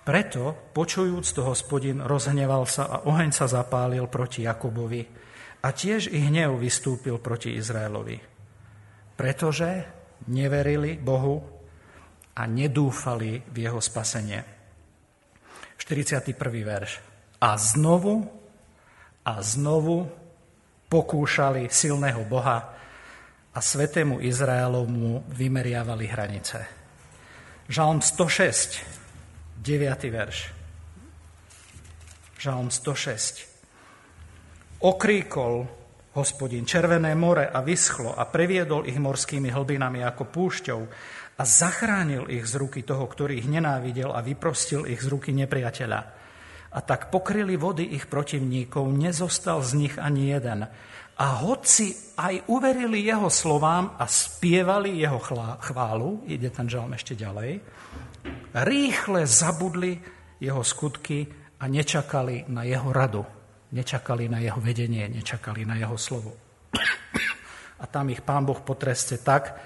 Preto, 0.00 0.72
počujúc 0.72 1.36
to 1.36 1.44
hospodin, 1.44 2.00
rozhneval 2.00 2.64
sa 2.64 2.88
a 2.88 2.96
oheň 3.04 3.28
sa 3.28 3.44
zapálil 3.44 4.08
proti 4.08 4.48
Jakobovi 4.48 5.25
a 5.66 5.74
tiež 5.74 6.06
i 6.14 6.22
hnev 6.22 6.62
vystúpil 6.62 7.18
proti 7.18 7.58
Izraelovi. 7.58 8.22
Pretože 9.18 9.82
neverili 10.30 10.94
Bohu 10.94 11.42
a 12.38 12.46
nedúfali 12.46 13.42
v 13.50 13.56
jeho 13.66 13.82
spasenie. 13.82 14.46
41. 15.74 16.38
verš. 16.62 17.02
A 17.42 17.58
znovu 17.58 18.30
a 19.26 19.42
znovu 19.42 20.06
pokúšali 20.86 21.66
silného 21.66 22.22
Boha 22.30 22.78
a 23.50 23.58
svetému 23.58 24.22
Izraelovmu 24.22 25.26
vymeriavali 25.34 26.06
hranice. 26.06 26.62
Žalm 27.66 27.98
106, 27.98 28.86
9. 29.58 30.14
verš. 30.14 30.38
Žalm 32.38 32.70
106. 32.70 33.55
Okríkol 34.76 35.64
hospodin 36.16 36.68
červené 36.68 37.16
more 37.16 37.48
a 37.48 37.64
vyschlo 37.64 38.12
a 38.12 38.28
previedol 38.28 38.84
ich 38.84 39.00
morskými 39.00 39.48
hlbinami 39.48 40.04
ako 40.04 40.28
púšťou 40.28 40.80
a 41.36 41.42
zachránil 41.44 42.28
ich 42.32 42.44
z 42.44 42.60
ruky 42.60 42.84
toho, 42.84 43.04
ktorý 43.08 43.40
ich 43.40 43.48
nenávidel 43.48 44.12
a 44.12 44.20
vyprostil 44.20 44.84
ich 44.84 45.00
z 45.00 45.08
ruky 45.08 45.32
nepriateľa. 45.32 46.00
A 46.76 46.78
tak 46.84 47.08
pokryli 47.08 47.56
vody 47.56 47.96
ich 47.96 48.04
protivníkov, 48.04 48.84
nezostal 48.92 49.64
z 49.64 49.72
nich 49.80 49.94
ani 49.96 50.28
jeden. 50.32 50.68
A 51.16 51.26
hoci 51.40 51.96
aj 52.20 52.52
uverili 52.52 53.00
jeho 53.00 53.32
slovám 53.32 53.96
a 53.96 54.04
spievali 54.04 55.00
jeho 55.00 55.16
chválu, 55.60 56.28
ide 56.28 56.52
ten 56.52 56.68
žalm 56.68 56.92
ešte 56.92 57.16
ďalej, 57.16 57.64
rýchle 58.60 59.24
zabudli 59.24 59.96
jeho 60.36 60.60
skutky 60.60 61.24
a 61.60 61.64
nečakali 61.64 62.44
na 62.52 62.68
jeho 62.68 62.92
radu. 62.92 63.35
Nečakali 63.72 64.30
na 64.30 64.38
jeho 64.38 64.60
vedenie, 64.62 65.08
nečakali 65.10 65.66
na 65.66 65.74
jeho 65.74 65.98
slovo. 65.98 66.32
A 67.82 67.84
tam 67.90 68.08
ich 68.08 68.22
pán 68.22 68.46
Boh 68.46 68.62
potreste 68.62 69.18
tak, 69.20 69.58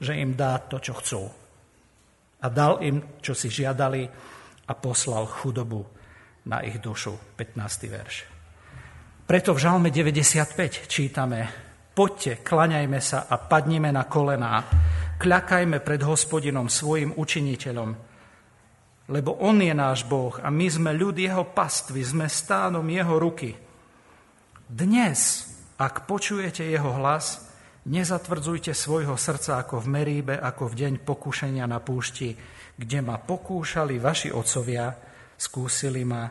že 0.00 0.18
im 0.18 0.34
dá 0.36 0.58
to, 0.58 0.82
čo 0.82 0.92
chcú. 0.98 1.22
A 2.44 2.46
dal 2.52 2.82
im, 2.84 3.20
čo 3.24 3.32
si 3.32 3.48
žiadali 3.48 4.04
a 4.68 4.72
poslal 4.76 5.24
chudobu 5.24 5.80
na 6.50 6.60
ich 6.60 6.76
dušu. 6.76 7.36
15. 7.38 7.88
verš. 7.88 8.16
Preto 9.24 9.56
v 9.56 9.58
Žalme 9.64 9.88
95 9.88 10.84
čítame 10.84 11.64
Poďte, 11.94 12.42
klaňajme 12.42 12.98
sa 12.98 13.30
a 13.30 13.38
padnime 13.38 13.94
na 13.94 14.10
kolená, 14.10 14.66
kľakajme 15.14 15.78
pred 15.78 16.02
hospodinom 16.02 16.66
svojim 16.66 17.14
učiniteľom, 17.14 18.13
lebo 19.08 19.36
On 19.40 19.56
je 19.60 19.74
náš 19.74 20.04
Boh 20.08 20.32
a 20.40 20.48
my 20.48 20.66
sme 20.68 20.96
ľud 20.96 21.18
Jeho 21.20 21.44
pastvy, 21.44 22.00
sme 22.04 22.26
stánom 22.28 22.84
Jeho 22.84 23.16
ruky. 23.20 23.52
Dnes, 24.64 25.48
ak 25.76 26.08
počujete 26.08 26.64
Jeho 26.64 26.96
hlas, 26.96 27.44
Nezatvrdzujte 27.84 28.72
svojho 28.72 29.12
srdca 29.12 29.60
ako 29.60 29.84
v 29.84 29.86
Meríbe, 29.92 30.34
ako 30.40 30.72
v 30.72 30.74
deň 30.88 30.92
pokúšania 31.04 31.68
na 31.68 31.84
púšti, 31.84 32.32
kde 32.72 33.04
ma 33.04 33.20
pokúšali 33.20 34.00
vaši 34.00 34.32
otcovia, 34.32 34.88
skúsili 35.36 36.00
ma 36.00 36.24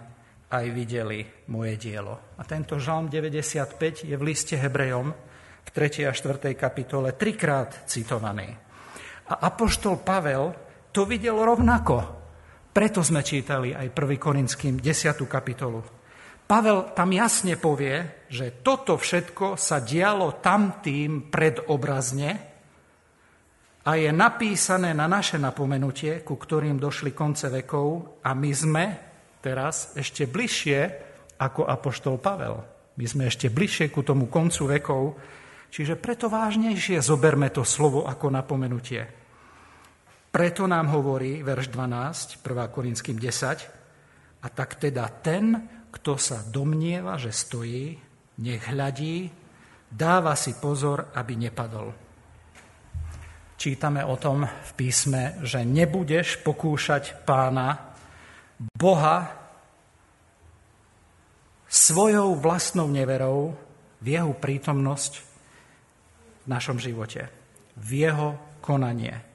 aj 0.50 0.66
videli 0.74 1.22
moje 1.54 1.78
dielo. 1.78 2.34
A 2.38 2.44
tento 2.50 2.82
žalm 2.82 3.06
95 3.06 4.02
je 4.02 4.16
v 4.18 4.24
liste 4.26 4.58
Hebrejom 4.58 5.14
v 5.62 5.70
3. 5.70 6.10
a 6.10 6.12
4. 6.12 6.58
kapitole 6.58 7.14
trikrát 7.14 7.86
citovaný. 7.86 8.50
A 9.30 9.46
apoštol 9.46 10.02
Pavel 10.02 10.58
to 10.90 11.06
videl 11.06 11.38
rovnako. 11.38 12.23
Preto 12.74 13.06
sme 13.06 13.22
čítali 13.22 13.70
aj 13.70 13.94
1. 13.94 14.18
Korinským 14.18 14.82
10. 14.82 15.30
kapitolu. 15.30 15.86
Pavel 16.50 16.90
tam 16.98 17.14
jasne 17.14 17.54
povie, 17.54 18.26
že 18.34 18.66
toto 18.66 18.98
všetko 18.98 19.62
sa 19.62 19.78
dialo 19.78 20.42
tam 20.42 20.82
tým 20.82 21.30
predobrazne 21.30 22.32
a 23.86 23.94
je 23.94 24.10
napísané 24.10 24.90
na 24.98 25.06
naše 25.06 25.38
napomenutie, 25.38 26.26
ku 26.26 26.34
ktorým 26.34 26.82
došli 26.82 27.14
konce 27.14 27.54
vekov 27.54 28.20
a 28.26 28.34
my 28.34 28.52
sme 28.52 28.86
teraz 29.38 29.94
ešte 29.94 30.26
bližšie 30.26 30.80
ako 31.38 31.70
apoštol 31.70 32.18
Pavel. 32.18 32.58
My 32.98 33.06
sme 33.06 33.30
ešte 33.30 33.54
bližšie 33.54 33.94
ku 33.94 34.02
tomu 34.02 34.34
koncu 34.34 34.66
vekov, 34.66 35.04
čiže 35.70 35.94
preto 35.94 36.26
vážnejšie 36.26 37.06
zoberme 37.06 37.54
to 37.54 37.62
slovo 37.62 38.10
ako 38.10 38.34
napomenutie. 38.34 39.23
Preto 40.34 40.66
nám 40.66 40.90
hovorí 40.90 41.46
verš 41.46 41.70
12, 41.70 42.42
1. 42.42 42.74
Korinským 42.74 43.22
10, 43.22 43.70
a 44.42 44.48
tak 44.50 44.82
teda 44.82 45.06
ten, 45.22 45.70
kto 45.94 46.18
sa 46.18 46.42
domnieva, 46.42 47.22
že 47.22 47.30
stojí, 47.30 47.94
nech 48.42 48.66
hľadí, 48.66 49.30
dáva 49.94 50.34
si 50.34 50.58
pozor, 50.58 51.14
aby 51.14 51.38
nepadol. 51.38 51.94
Čítame 53.62 54.02
o 54.02 54.18
tom 54.18 54.42
v 54.42 54.72
písme, 54.74 55.38
že 55.46 55.62
nebudeš 55.62 56.42
pokúšať 56.42 57.22
pána, 57.30 57.94
Boha, 58.74 59.38
svojou 61.70 62.34
vlastnou 62.42 62.90
neverou 62.90 63.54
v 64.02 64.18
jeho 64.18 64.34
prítomnosť 64.34 65.14
v 66.42 66.46
našom 66.50 66.82
živote, 66.82 67.30
v 67.78 68.10
jeho 68.10 68.58
konanie. 68.66 69.33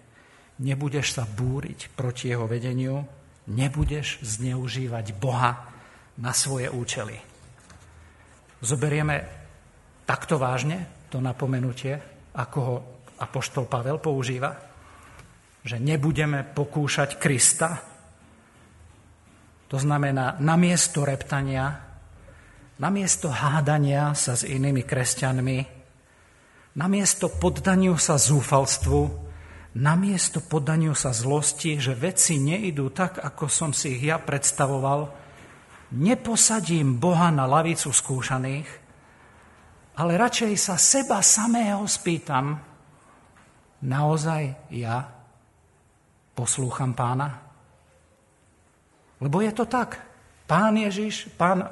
Nebudeš 0.59 1.15
sa 1.15 1.25
búriť 1.25 1.95
proti 1.95 2.35
jeho 2.35 2.51
vedeniu, 2.51 3.07
nebudeš 3.47 4.19
zneužívať 4.27 5.15
Boha 5.15 5.71
na 6.19 6.35
svoje 6.35 6.67
účely. 6.67 7.15
Zoberieme 8.59 9.23
takto 10.03 10.35
vážne 10.35 11.07
to 11.09 11.23
napomenutie, 11.23 11.95
ako 12.35 12.59
ho 12.59 12.77
apoštol 13.23 13.71
Pavel 13.71 14.03
používa, 14.03 14.51
že 15.63 15.79
nebudeme 15.79 16.43
pokúšať 16.43 17.23
Krista. 17.23 17.79
To 19.69 19.77
znamená, 19.79 20.43
namiesto 20.43 21.07
reptania, 21.07 21.71
namiesto 22.83 23.31
hádania 23.31 24.11
sa 24.17 24.35
s 24.35 24.43
inými 24.43 24.83
kresťanmi, 24.83 25.59
namiesto 26.79 27.31
poddaniu 27.31 27.95
sa 27.95 28.19
zúfalstvu, 28.19 29.28
namiesto 29.79 30.43
poddaniu 30.43 30.93
sa 30.99 31.15
zlosti, 31.15 31.79
že 31.79 31.95
veci 31.95 32.43
neidú 32.43 32.91
tak, 32.91 33.23
ako 33.23 33.47
som 33.47 33.71
si 33.71 33.95
ich 33.95 34.11
ja 34.11 34.19
predstavoval, 34.19 35.07
neposadím 35.95 36.99
Boha 36.99 37.31
na 37.31 37.47
lavicu 37.47 37.95
skúšaných, 37.95 38.67
ale 39.99 40.13
radšej 40.19 40.53
sa 40.59 40.75
seba 40.75 41.23
samého 41.23 41.87
spýtam, 41.87 42.59
naozaj 43.87 44.75
ja 44.75 45.07
poslúcham 46.35 46.91
pána? 46.95 47.47
Lebo 49.19 49.43
je 49.43 49.51
to 49.55 49.67
tak. 49.67 49.99
Pán 50.47 50.79
Ježiš, 50.79 51.31
pán 51.35 51.67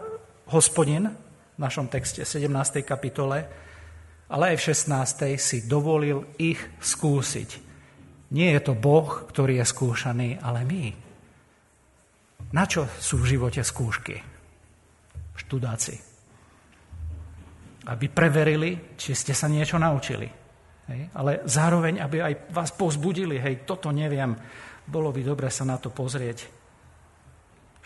hospodin 0.50 1.10
v 1.54 1.58
našom 1.58 1.86
texte 1.86 2.22
17. 2.26 2.82
kapitole, 2.82 3.46
ale 4.26 4.44
aj 4.54 4.56
v 4.58 4.66
16. 4.74 5.38
si 5.38 5.58
dovolil 5.70 6.26
ich 6.36 6.58
skúsiť. 6.82 7.65
Nie 8.30 8.58
je 8.58 8.60
to 8.62 8.74
Boh, 8.74 9.06
ktorý 9.30 9.62
je 9.62 9.66
skúšaný, 9.66 10.28
ale 10.42 10.66
my. 10.66 10.84
Na 12.50 12.66
čo 12.66 12.86
sú 12.98 13.22
v 13.22 13.38
živote 13.38 13.62
skúšky? 13.62 14.18
Študáci. 15.36 15.94
Aby 17.86 18.06
preverili, 18.10 18.98
či 18.98 19.14
ste 19.14 19.30
sa 19.30 19.46
niečo 19.46 19.78
naučili. 19.78 20.26
Hej? 20.90 21.00
Ale 21.14 21.46
zároveň, 21.46 22.02
aby 22.02 22.16
aj 22.22 22.34
vás 22.50 22.70
pozbudili, 22.74 23.38
hej, 23.38 23.62
toto 23.62 23.94
neviem, 23.94 24.34
bolo 24.86 25.10
by 25.14 25.22
dobre 25.22 25.50
sa 25.50 25.62
na 25.62 25.78
to 25.78 25.90
pozrieť. 25.94 26.38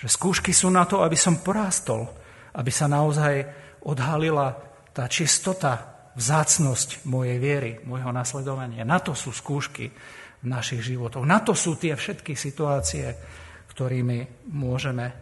Že 0.00 0.08
skúšky 0.08 0.52
sú 0.56 0.72
na 0.72 0.88
to, 0.88 1.04
aby 1.04 1.16
som 1.16 1.44
porástol, 1.44 2.08
aby 2.56 2.72
sa 2.72 2.88
naozaj 2.88 3.44
odhalila 3.84 4.56
tá 4.96 5.04
čistota, 5.08 5.90
vzácnosť 6.16 7.06
mojej 7.06 7.38
viery, 7.38 7.72
môjho 7.86 8.10
nasledovania. 8.10 8.84
Na 8.84 8.98
to 9.00 9.14
sú 9.14 9.30
skúšky 9.30 9.88
našich 10.44 10.80
životoch. 10.80 11.24
Na 11.26 11.44
to 11.44 11.52
sú 11.52 11.76
tie 11.76 11.92
všetky 11.92 12.32
situácie, 12.32 13.12
ktorými 13.68 14.48
môžeme 14.52 15.12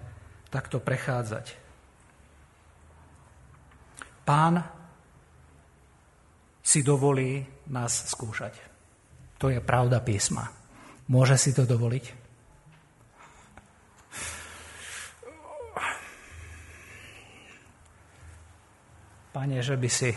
takto 0.48 0.78
prechádzať. 0.78 1.46
Pán 4.22 4.60
si 6.62 6.84
dovolí 6.84 7.40
nás 7.72 8.12
skúšať. 8.12 8.52
To 9.40 9.48
je 9.48 9.62
pravda 9.62 10.04
písma. 10.04 10.52
Môže 11.08 11.40
si 11.40 11.56
to 11.56 11.64
dovoliť? 11.64 12.04
Pane, 19.32 19.62
že 19.62 19.78
by 19.78 19.88
si, 19.88 20.10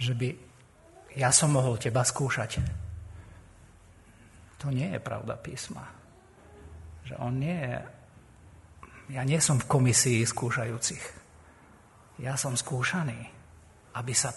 že 0.00 0.16
by 0.16 0.53
ja 1.14 1.30
som 1.30 1.54
mohol 1.54 1.78
teba 1.78 2.02
skúšať. 2.02 2.58
To 4.58 4.72
nie 4.72 4.90
je 4.90 5.00
pravda 5.02 5.38
písma. 5.38 5.86
Že 7.06 7.14
on 7.22 7.34
nie 7.38 7.54
je... 7.54 7.76
Ja 9.14 9.22
nie 9.22 9.36
som 9.38 9.60
v 9.60 9.68
komisii 9.68 10.24
skúšajúcich. 10.24 11.04
Ja 12.24 12.34
som 12.40 12.56
skúšaný, 12.56 13.20
aby 13.94 14.12
sa 14.16 14.32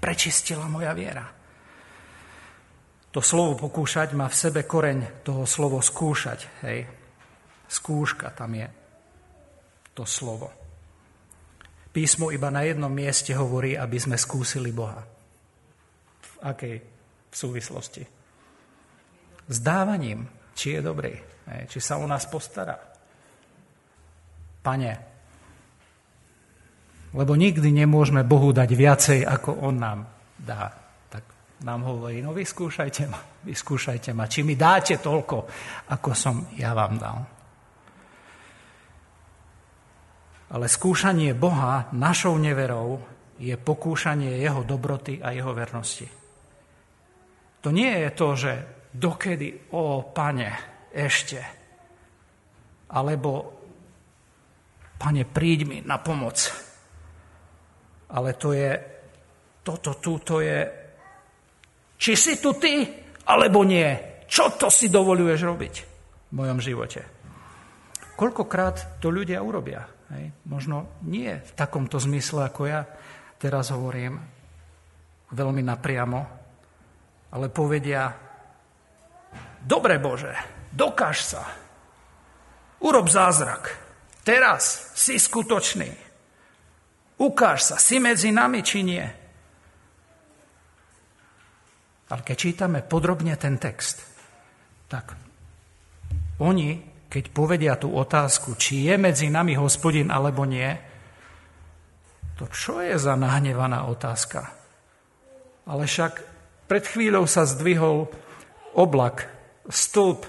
prečistila 0.00 0.64
moja 0.66 0.96
viera. 0.96 1.28
To 3.12 3.20
slovo 3.20 3.56
pokúšať 3.68 4.16
má 4.16 4.26
v 4.32 4.38
sebe 4.38 4.64
koreň 4.64 5.22
toho 5.22 5.44
slovo 5.44 5.78
skúšať. 5.84 6.64
Hej. 6.64 6.88
Skúška 7.68 8.32
tam 8.32 8.56
je 8.56 8.66
to 9.92 10.08
slovo. 10.08 10.52
Písmo 11.92 12.28
iba 12.28 12.52
na 12.52 12.64
jednom 12.64 12.92
mieste 12.92 13.32
hovorí, 13.32 13.72
aby 13.76 13.96
sme 13.96 14.20
skúsili 14.20 14.68
Boha. 14.72 15.15
Akej 16.46 16.78
súvislosti? 17.28 18.06
S 19.46 19.56
dávaním, 19.58 20.26
či 20.54 20.78
je 20.78 20.80
dobrý 20.82 21.14
či 21.46 21.78
sa 21.78 22.02
o 22.02 22.06
nás 22.10 22.26
postará. 22.26 22.74
Pane, 24.66 24.92
lebo 27.14 27.32
nikdy 27.38 27.70
nemôžeme 27.70 28.26
Bohu 28.26 28.50
dať 28.50 28.70
viacej, 28.74 29.20
ako 29.22 29.62
On 29.62 29.78
nám 29.78 30.02
dá. 30.34 30.74
Tak 31.06 31.22
nám 31.62 31.86
hovorí, 31.86 32.18
no 32.18 32.34
vyskúšajte 32.34 33.06
ma, 33.06 33.22
vyskúšajte 33.46 34.10
ma, 34.10 34.26
či 34.26 34.42
mi 34.42 34.58
dáte 34.58 34.98
toľko, 34.98 35.36
ako 35.94 36.10
som 36.12 36.50
ja 36.58 36.74
vám 36.74 36.94
dal. 36.98 37.18
Ale 40.50 40.66
skúšanie 40.66 41.34
Boha 41.34 41.90
našou 41.94 42.34
neverou 42.38 43.02
je 43.38 43.54
pokúšanie 43.54 44.42
jeho 44.42 44.66
dobroty 44.66 45.22
a 45.22 45.30
jeho 45.30 45.54
vernosti. 45.54 46.25
To 47.66 47.74
nie 47.74 47.90
je 47.90 48.10
to, 48.14 48.28
že 48.38 48.52
dokedy, 48.94 49.74
o 49.74 50.06
pane, 50.14 50.54
ešte, 50.94 51.42
alebo 52.94 53.58
pane, 54.94 55.26
príď 55.26 55.66
mi 55.66 55.78
na 55.82 55.98
pomoc. 55.98 56.38
Ale 58.14 58.38
to 58.38 58.54
je, 58.54 58.70
toto 59.66 59.98
tu, 59.98 60.22
to 60.22 60.38
je, 60.38 60.62
či 61.98 62.14
si 62.14 62.38
tu 62.38 62.54
ty, 62.54 62.86
alebo 63.26 63.66
nie. 63.66 64.22
Čo 64.30 64.54
to 64.54 64.70
si 64.70 64.86
dovoluješ 64.86 65.40
robiť 65.42 65.74
v 66.30 66.32
mojom 66.38 66.62
živote? 66.62 67.02
Koľkokrát 68.14 69.02
to 69.02 69.10
ľudia 69.10 69.42
urobia? 69.42 69.82
Hej? 70.14 70.30
Možno 70.46 71.02
nie 71.02 71.34
v 71.34 71.50
takomto 71.58 71.98
zmysle, 71.98 72.46
ako 72.46 72.62
ja 72.70 72.86
teraz 73.42 73.74
hovorím, 73.74 74.22
veľmi 75.34 75.66
napriamo, 75.66 76.45
ale 77.32 77.50
povedia, 77.50 78.14
dobre 79.62 79.98
Bože, 79.98 80.34
dokáž 80.70 81.18
sa, 81.26 81.42
urob 82.82 83.08
zázrak, 83.10 83.74
teraz 84.22 84.94
si 84.94 85.18
skutočný, 85.18 85.90
ukáž 87.18 87.74
sa, 87.74 87.76
si 87.80 87.98
medzi 87.98 88.30
nami 88.30 88.60
či 88.62 88.80
nie. 88.86 89.06
Ale 92.06 92.22
keď 92.22 92.36
čítame 92.38 92.86
podrobne 92.86 93.34
ten 93.34 93.58
text, 93.58 94.06
tak 94.86 95.18
oni, 96.38 96.78
keď 97.10 97.24
povedia 97.34 97.74
tú 97.74 97.90
otázku, 97.90 98.54
či 98.54 98.86
je 98.86 98.94
medzi 98.94 99.26
nami 99.26 99.58
hospodin 99.58 100.14
alebo 100.14 100.46
nie, 100.46 100.70
to 102.36 102.46
čo 102.52 102.84
je 102.84 102.94
za 103.00 103.16
nahnevaná 103.16 103.88
otázka? 103.88 104.52
Ale 105.66 105.88
však 105.88 106.35
pred 106.66 106.84
chvíľou 106.84 107.24
sa 107.30 107.46
zdvihol 107.46 108.10
oblak, 108.74 109.30
stĺp 109.70 110.26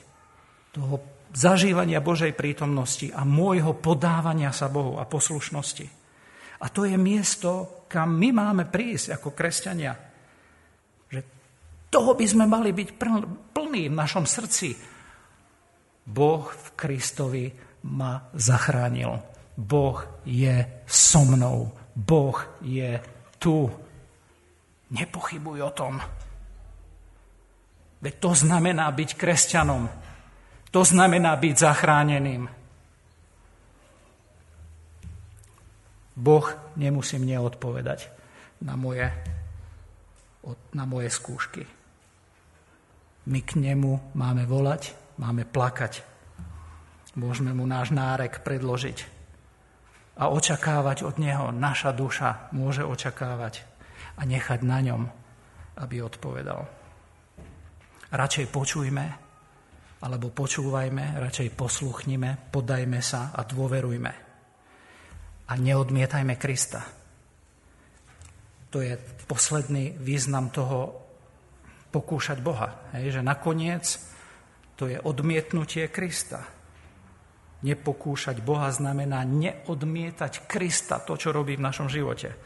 toho 0.74 1.00
zažívania 1.32 2.04
Božej 2.04 2.36
prítomnosti 2.36 3.08
a 3.10 3.24
môjho 3.24 3.72
podávania 3.78 4.52
sa 4.52 4.68
Bohu 4.68 5.00
a 5.00 5.08
poslušnosti. 5.08 6.03
A 6.64 6.66
to 6.72 6.88
je 6.88 6.96
miesto, 6.96 7.84
kam 7.92 8.16
my 8.16 8.32
máme 8.32 8.64
prísť 8.72 9.20
ako 9.20 9.36
kresťania. 9.36 9.92
Že 11.12 11.20
toho 11.92 12.16
by 12.16 12.24
sme 12.24 12.48
mali 12.48 12.72
byť 12.72 12.88
plní 13.52 13.92
v 13.92 13.98
našom 13.98 14.24
srdci. 14.24 14.72
Boh 16.08 16.48
v 16.48 16.66
Kristovi 16.72 17.52
ma 17.84 18.32
zachránil. 18.32 19.12
Boh 19.54 20.24
je 20.24 20.84
so 20.88 21.22
mnou. 21.28 21.68
Boh 21.94 22.36
je 22.64 22.96
tu. 23.36 23.68
Nepochybuj 24.90 25.58
o 25.62 25.70
tom. 25.70 26.00
Veď 28.00 28.14
to 28.20 28.30
znamená 28.32 28.88
byť 28.88 29.10
kresťanom. 29.16 29.84
To 30.72 30.80
znamená 30.82 31.36
byť 31.36 31.54
zachráneným. 31.56 32.63
Boh 36.14 36.46
nemusí 36.78 37.18
mne 37.18 37.42
odpovedať 37.42 38.06
na 38.62 38.78
moje, 38.78 39.10
na 40.70 40.84
moje 40.86 41.10
skúšky. 41.10 41.66
My 43.24 43.40
k 43.42 43.58
nemu 43.58 44.14
máme 44.14 44.46
volať, 44.46 44.94
máme 45.18 45.42
plakať. 45.42 46.06
Môžeme 47.18 47.54
mu 47.54 47.66
náš 47.66 47.94
nárek 47.94 48.42
predložiť 48.42 48.98
a 50.18 50.30
očakávať 50.30 51.02
od 51.02 51.18
Neho. 51.18 51.50
Naša 51.50 51.90
duša 51.90 52.54
môže 52.54 52.86
očakávať 52.86 53.66
a 54.18 54.22
nechať 54.22 54.62
na 54.62 54.78
ňom, 54.82 55.02
aby 55.82 56.02
odpovedal. 56.02 56.62
Radšej 58.14 58.46
počujme, 58.54 59.04
alebo 60.06 60.30
počúvajme, 60.30 61.18
radšej 61.18 61.48
posluchnime, 61.58 62.50
podajme 62.54 63.02
sa 63.02 63.34
a 63.34 63.42
dôverujme. 63.42 64.23
A 65.44 65.52
neodmietajme 65.60 66.40
Krista. 66.40 66.84
To 68.72 68.80
je 68.80 68.96
posledný 69.28 69.94
význam 70.00 70.50
toho 70.50 70.98
pokúšať 71.94 72.42
Boha. 72.42 72.90
Hej, 72.96 73.20
že 73.20 73.22
nakoniec 73.22 73.84
to 74.74 74.90
je 74.90 74.98
odmietnutie 74.98 75.86
Krista 75.92 76.54
Nepokúšať 77.64 78.44
Boha 78.44 78.68
znamená 78.68 79.24
neodmietať 79.24 80.44
Krista, 80.44 81.00
to, 81.00 81.16
čo 81.16 81.32
robí 81.32 81.56
v 81.56 81.64
našom 81.64 81.88
živote. 81.88 82.36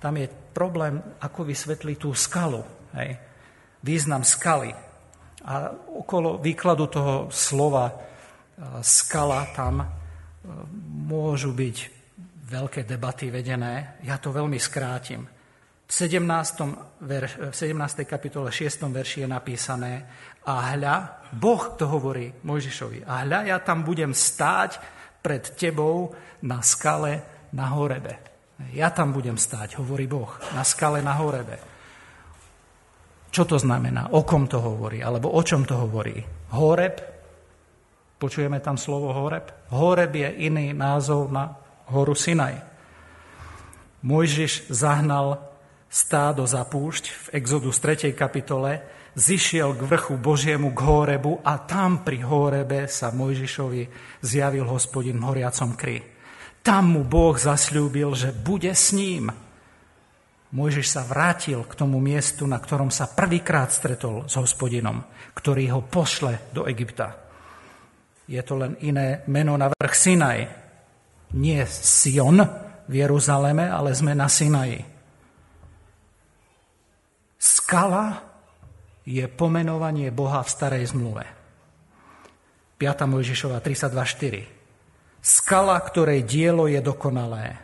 Tam 0.00 0.16
je 0.16 0.24
problém, 0.56 0.96
ako 1.20 1.44
vysvetliť 1.44 1.96
tú 2.00 2.16
skalu. 2.16 2.64
Hej? 2.96 3.20
Význam 3.84 4.24
skaly. 4.24 4.72
A 5.44 5.68
okolo 6.00 6.40
výkladu 6.40 6.88
toho 6.88 7.14
slova 7.28 7.92
e, 7.92 7.94
skala 8.80 9.52
tam 9.52 9.84
e, 9.84 9.86
môžu 11.04 11.52
byť 11.52 11.97
veľké 12.48 12.88
debaty 12.88 13.28
vedené. 13.28 14.00
Ja 14.02 14.16
to 14.16 14.32
veľmi 14.32 14.56
skrátim. 14.56 15.28
V 15.88 15.92
17. 15.92 17.00
Verš, 17.00 17.32
v 17.48 17.54
17. 17.54 18.04
kapitole 18.04 18.52
6. 18.52 18.88
verši 18.92 19.24
je 19.24 19.28
napísané 19.28 19.92
a 20.44 20.76
hľa, 20.76 20.96
Boh 21.32 21.76
to 21.76 21.88
hovorí 21.88 22.28
Mojžišovi, 22.44 23.04
a 23.04 23.24
hľa, 23.24 23.48
ja 23.48 23.58
tam 23.60 23.84
budem 23.84 24.12
stáť 24.12 24.80
pred 25.20 25.44
tebou 25.56 26.12
na 26.44 26.60
skale 26.60 27.24
na 27.52 27.72
Horebe. 27.72 28.20
Ja 28.72 28.92
tam 28.92 29.16
budem 29.16 29.36
stáť, 29.36 29.80
hovorí 29.80 30.04
Boh, 30.04 30.28
na 30.52 30.64
skale 30.64 31.00
na 31.00 31.16
Horebe. 31.16 31.56
Čo 33.28 33.44
to 33.44 33.56
znamená? 33.60 34.12
O 34.16 34.24
kom 34.24 34.48
to 34.48 34.60
hovorí? 34.60 35.04
Alebo 35.04 35.32
o 35.32 35.40
čom 35.44 35.64
to 35.68 35.76
hovorí? 35.76 36.16
Horeb? 36.52 36.96
Počujeme 38.18 38.58
tam 38.60 38.80
slovo 38.80 39.12
Horeb? 39.12 39.68
Horeb 39.72 40.12
je 40.16 40.28
iný 40.48 40.72
názov 40.72 41.28
na 41.28 41.67
horu 41.90 42.14
Sinaj. 42.14 42.60
Mojžiš 44.04 44.70
zahnal 44.70 45.42
stádo 45.88 46.44
za 46.44 46.62
púšť 46.62 47.04
v 47.10 47.26
Exodus 47.40 47.80
3. 47.80 48.12
kapitole, 48.14 48.84
zišiel 49.18 49.74
k 49.74 49.82
vrchu 49.82 50.14
Božiemu 50.20 50.70
k 50.76 50.80
Hórebu 50.84 51.42
a 51.42 51.58
tam 51.64 52.06
pri 52.06 52.22
Hórebe 52.22 52.86
sa 52.86 53.10
Mojžišovi 53.10 53.82
zjavil 54.22 54.68
hospodin 54.68 55.18
v 55.18 55.26
horiacom 55.26 55.74
kry. 55.74 55.98
Tam 56.62 56.94
mu 56.94 57.02
Boh 57.02 57.34
zasľúbil, 57.34 58.12
že 58.14 58.30
bude 58.30 58.70
s 58.70 58.92
ním. 58.92 59.32
Mojžiš 60.48 60.86
sa 60.88 61.02
vrátil 61.04 61.60
k 61.64 61.72
tomu 61.76 62.00
miestu, 62.00 62.48
na 62.48 62.56
ktorom 62.56 62.88
sa 62.88 63.08
prvýkrát 63.08 63.68
stretol 63.68 64.24
s 64.28 64.36
hospodinom, 64.36 65.04
ktorý 65.36 65.76
ho 65.76 65.80
pošle 65.84 66.52
do 66.52 66.64
Egypta. 66.64 67.16
Je 68.28 68.40
to 68.44 68.60
len 68.60 68.76
iné 68.84 69.24
meno 69.28 69.56
na 69.56 69.72
vrch 69.72 69.94
Sinaj. 69.96 70.67
Nie 71.36 71.68
Sion 71.68 72.40
v 72.88 72.92
Jeruzaleme, 72.92 73.68
ale 73.68 73.92
sme 73.92 74.16
na 74.16 74.28
Sinaji. 74.32 74.80
Skala 77.36 78.24
je 79.04 79.24
pomenovanie 79.28 80.08
Boha 80.08 80.40
v 80.40 80.48
starej 80.48 80.92
zmluve. 80.92 81.24
5. 82.80 83.10
Mojžišova 83.10 83.60
32.4. 83.60 85.20
Skala, 85.20 85.76
ktorej 85.82 86.24
dielo 86.24 86.70
je 86.70 86.78
dokonalé, 86.78 87.58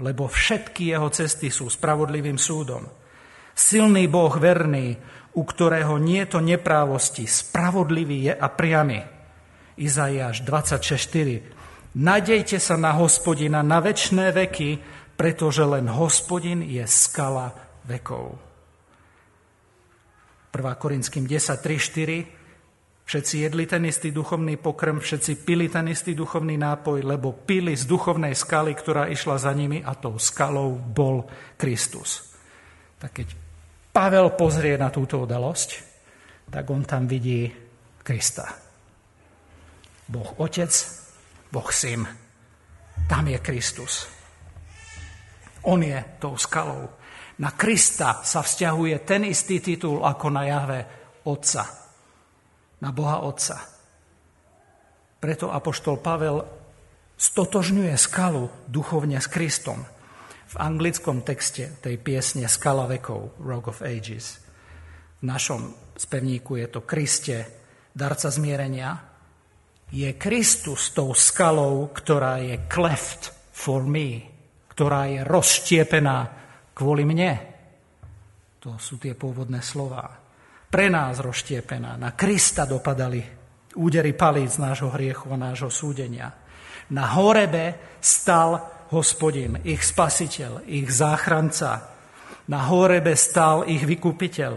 lebo 0.00 0.30
všetky 0.30 0.94
jeho 0.94 1.10
cesty 1.12 1.50
sú 1.50 1.68
spravodlivým 1.68 2.38
súdom. 2.38 2.86
Silný 3.52 4.08
Boh 4.08 4.32
verný, 4.32 4.96
u 5.36 5.42
ktorého 5.44 6.00
nie 6.00 6.24
je 6.24 6.38
to 6.38 6.40
neprávosti, 6.40 7.28
spravodlivý 7.28 8.32
je 8.32 8.34
a 8.36 8.46
priamy. 8.48 9.04
Izaiáš 9.76 10.44
26.4. 10.44 11.61
Nadejte 11.92 12.56
sa 12.56 12.80
na 12.80 12.96
hospodina 12.96 13.60
na 13.60 13.76
väčšné 13.84 14.32
veky, 14.32 14.80
pretože 15.12 15.60
len 15.60 15.92
hospodin 15.92 16.64
je 16.64 16.80
skala 16.88 17.52
vekov. 17.84 18.40
1. 20.52 20.56
Korinským 20.80 21.28
10, 21.28 21.60
3, 21.60 22.32
4. 23.04 23.04
Všetci 23.04 23.34
jedli 23.44 23.68
ten 23.68 23.84
istý 23.84 24.08
duchovný 24.08 24.56
pokrm, 24.56 25.04
všetci 25.04 25.44
pili 25.44 25.68
ten 25.68 25.84
istý 25.92 26.16
duchovný 26.16 26.56
nápoj, 26.56 27.04
lebo 27.04 27.34
pili 27.34 27.76
z 27.76 27.84
duchovnej 27.84 28.32
skaly, 28.32 28.72
ktorá 28.72 29.10
išla 29.12 29.36
za 29.36 29.52
nimi 29.52 29.84
a 29.84 29.92
tou 29.92 30.16
skalou 30.16 30.72
bol 30.80 31.28
Kristus. 31.60 32.32
Tak 32.96 33.10
keď 33.12 33.28
Pavel 33.92 34.32
pozrie 34.32 34.80
na 34.80 34.88
túto 34.88 35.20
udalosť, 35.20 35.68
tak 36.48 36.64
on 36.72 36.88
tam 36.88 37.04
vidí 37.04 37.52
Krista. 38.00 38.48
Boh 40.08 40.32
Otec, 40.40 40.72
Boh 41.52 41.68
Syn. 41.68 42.08
Tam 43.04 43.28
je 43.28 43.38
Kristus. 43.38 44.08
On 45.68 45.78
je 45.78 46.00
tou 46.16 46.34
skalou. 46.40 46.88
Na 47.38 47.52
Krista 47.52 48.24
sa 48.24 48.40
vzťahuje 48.40 49.04
ten 49.04 49.28
istý 49.28 49.60
titul 49.60 50.00
ako 50.00 50.26
na 50.32 50.48
Jahve 50.48 50.80
Otca. 51.28 51.64
Na 52.80 52.90
Boha 52.90 53.20
Otca. 53.22 53.60
Preto 55.20 55.52
apoštol 55.52 56.02
Pavel 56.02 56.42
stotožňuje 57.14 57.94
skalu 57.94 58.50
duchovne 58.66 59.20
s 59.22 59.30
Kristom 59.30 59.86
v 60.52 60.54
anglickom 60.60 61.24
texte 61.24 61.78
tej 61.80 61.96
piesne 61.96 62.44
Skala 62.50 62.84
vekov, 62.84 63.40
Rock 63.40 63.72
of 63.72 63.78
Ages. 63.80 64.42
V 65.22 65.24
našom 65.24 65.72
spevníku 65.94 66.58
je 66.58 66.66
to 66.68 66.80
Kriste, 66.82 67.46
darca 67.94 68.28
zmierenia. 68.28 69.11
Je 69.92 70.08
Kristus 70.16 70.96
tou 70.96 71.12
skalou, 71.12 71.92
ktorá 71.92 72.40
je 72.40 72.64
cleft 72.64 73.28
for 73.52 73.84
me, 73.84 74.24
ktorá 74.72 75.04
je 75.12 75.20
rozštiepená 75.20 76.18
kvôli 76.72 77.04
mne. 77.04 77.32
To 78.64 78.80
sú 78.80 78.96
tie 78.96 79.12
pôvodné 79.12 79.60
slova. 79.60 80.08
Pre 80.72 80.86
nás 80.88 81.20
rozštiepená. 81.20 82.00
Na 82.00 82.16
Krista 82.16 82.64
dopadali 82.64 83.20
údery 83.76 84.16
palíc 84.16 84.56
nášho 84.56 84.88
hriechu 84.96 85.28
a 85.28 85.36
nášho 85.36 85.68
súdenia. 85.68 86.32
Na 86.96 87.12
Horebe 87.12 88.00
stal 88.00 88.86
hospodin, 88.96 89.60
ich 89.60 89.84
spasiteľ, 89.84 90.64
ich 90.72 90.88
záchranca. 90.88 91.92
Na 92.48 92.64
Horebe 92.64 93.12
stál 93.12 93.68
ich 93.68 93.84
vykupiteľ 93.84 94.52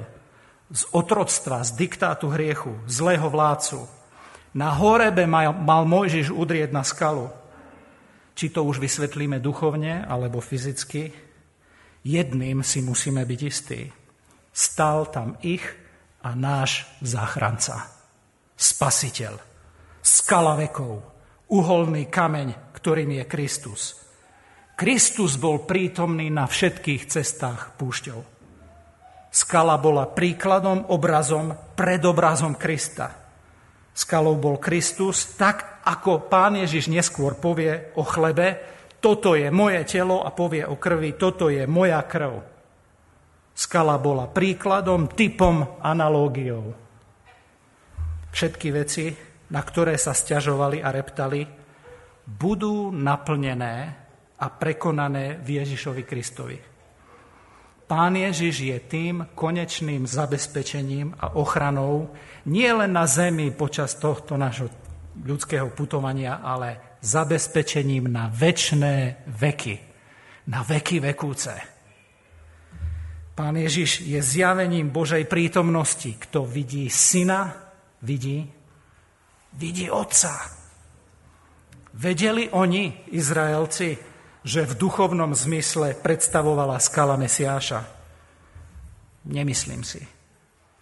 z 0.72 0.82
otroctva, 0.96 1.68
z 1.68 1.76
diktátu 1.76 2.32
hriechu, 2.32 2.80
zlého 2.88 3.28
vládcu. 3.28 4.05
Na 4.56 4.72
Horebe 4.72 5.28
mal, 5.28 5.84
Mojžiš 5.84 6.32
udrieť 6.32 6.72
na 6.72 6.88
skalu. 6.88 7.28
Či 8.36 8.52
to 8.52 8.64
už 8.64 8.80
vysvetlíme 8.80 9.44
duchovne 9.44 10.08
alebo 10.08 10.40
fyzicky, 10.40 11.12
jedným 12.04 12.64
si 12.64 12.80
musíme 12.80 13.24
byť 13.28 13.42
istí. 13.44 13.92
Stal 14.56 15.12
tam 15.12 15.36
ich 15.44 15.64
a 16.24 16.32
náš 16.36 16.88
záchranca. 17.04 17.92
Spasiteľ. 18.56 19.36
Skala 20.00 20.56
vekov. 20.56 21.04
Uholný 21.52 22.08
kameň, 22.08 22.72
ktorým 22.80 23.12
je 23.20 23.24
Kristus. 23.28 23.82
Kristus 24.76 25.36
bol 25.36 25.68
prítomný 25.68 26.32
na 26.32 26.48
všetkých 26.48 27.08
cestách 27.12 27.76
púšťou. 27.76 28.20
Skala 29.36 29.76
bola 29.76 30.08
príkladom, 30.08 30.88
obrazom, 30.92 31.76
predobrazom 31.76 32.56
Krista. 32.56 33.25
Skalou 33.96 34.36
bol 34.36 34.60
Kristus, 34.60 35.40
tak 35.40 35.80
ako 35.88 36.28
pán 36.28 36.60
Ježiš 36.60 36.92
neskôr 36.92 37.40
povie 37.40 37.96
o 37.96 38.04
chlebe, 38.04 38.60
toto 39.00 39.40
je 39.40 39.48
moje 39.48 39.88
telo 39.88 40.20
a 40.20 40.36
povie 40.36 40.68
o 40.68 40.76
krvi, 40.76 41.16
toto 41.16 41.48
je 41.48 41.64
moja 41.64 42.04
krv. 42.04 42.44
Skala 43.56 43.96
bola 43.96 44.28
príkladom, 44.28 45.08
typom, 45.16 45.80
analógiou. 45.80 46.76
Všetky 48.36 48.68
veci, 48.76 49.16
na 49.56 49.64
ktoré 49.64 49.96
sa 49.96 50.12
stiažovali 50.12 50.84
a 50.84 50.92
reptali, 50.92 51.48
budú 52.28 52.92
naplnené 52.92 53.76
a 54.36 54.46
prekonané 54.52 55.40
v 55.40 55.64
Ježišovi 55.64 56.04
Kristovi. 56.04 56.75
Pán 57.86 58.18
Ježiš 58.18 58.66
je 58.66 58.78
tým 58.82 59.30
konečným 59.38 60.10
zabezpečením 60.10 61.14
a 61.22 61.38
ochranou 61.38 62.10
nie 62.50 62.66
len 62.74 62.90
na 62.90 63.06
zemi 63.06 63.54
počas 63.54 63.94
tohto 64.02 64.42
nášho 64.42 64.74
ľudského 65.22 65.70
putovania, 65.70 66.42
ale 66.42 66.98
zabezpečením 67.06 68.10
na 68.10 68.26
väčšné 68.34 69.26
veky, 69.30 69.76
na 70.50 70.66
veky 70.66 70.98
vekúce. 70.98 71.54
Pán 73.38 73.54
Ježiš 73.54 74.02
je 74.02 74.18
zjavením 74.18 74.90
Božej 74.90 75.30
prítomnosti. 75.30 76.18
Kto 76.18 76.48
vidí 76.48 76.90
syna, 76.90 77.54
vidí, 78.02 78.50
vidí 79.54 79.92
otca. 79.92 80.32
Vedeli 81.94 82.50
oni, 82.50 83.14
Izraelci, 83.14 84.15
že 84.46 84.62
v 84.70 84.78
duchovnom 84.78 85.34
zmysle 85.34 85.98
predstavovala 85.98 86.78
skala 86.78 87.18
Mesiáša? 87.18 87.82
Nemyslím 89.26 89.82
si. 89.82 90.06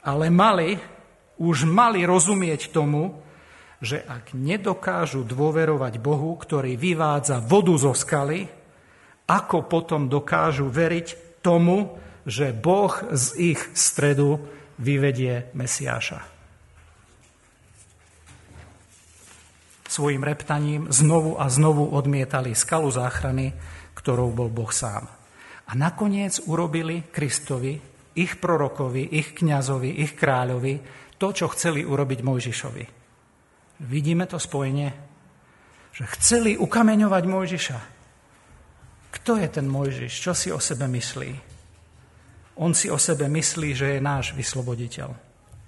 Ale 0.03 0.27
mali, 0.27 0.75
už 1.39 1.63
mali 1.63 2.03
rozumieť 2.03 2.75
tomu, 2.75 3.23
že 3.79 4.03
ak 4.03 4.35
nedokážu 4.35 5.23
dôverovať 5.23 6.03
Bohu, 6.03 6.35
ktorý 6.35 6.75
vyvádza 6.75 7.39
vodu 7.39 7.75
zo 7.79 7.95
skaly, 7.95 8.51
ako 9.31 9.71
potom 9.71 10.11
dokážu 10.11 10.67
veriť 10.67 11.39
tomu, 11.39 11.95
že 12.27 12.51
Boh 12.51 12.91
z 13.15 13.55
ich 13.55 13.61
stredu 13.75 14.43
vyvedie 14.75 15.51
Mesiáša. 15.55 16.32
Svojim 19.93 20.25
reptaním 20.25 20.89
znovu 20.89 21.37
a 21.37 21.45
znovu 21.53 21.93
odmietali 21.93 22.57
skalu 22.57 22.89
záchrany, 22.89 23.53
ktorou 23.93 24.33
bol 24.33 24.49
Boh 24.49 24.73
sám. 24.73 25.05
A 25.69 25.71
nakoniec 25.77 26.41
urobili 26.49 27.05
Kristovi, 27.13 27.77
ich 28.17 28.41
prorokovi, 28.41 29.13
ich 29.13 29.37
kňazovi, 29.37 30.01
ich 30.01 30.17
kráľovi 30.17 30.81
to, 31.21 31.29
čo 31.29 31.45
chceli 31.53 31.85
urobiť 31.85 32.19
Mojžišovi. 32.25 32.85
Vidíme 33.85 34.25
to 34.25 34.41
spojenie? 34.41 34.89
Že 35.93 36.03
chceli 36.17 36.51
ukameňovať 36.57 37.23
Mojžiša. 37.29 37.79
Kto 39.13 39.37
je 39.37 39.47
ten 39.47 39.69
Mojžiš? 39.69 40.13
Čo 40.13 40.33
si 40.33 40.49
o 40.49 40.57
sebe 40.57 40.89
myslí? 40.89 41.53
On 42.57 42.73
si 42.73 42.89
o 42.89 42.97
sebe 42.97 43.29
myslí, 43.29 43.69
že 43.77 43.87
je 43.97 43.99
náš 44.01 44.33
vysloboditeľ. 44.33 45.13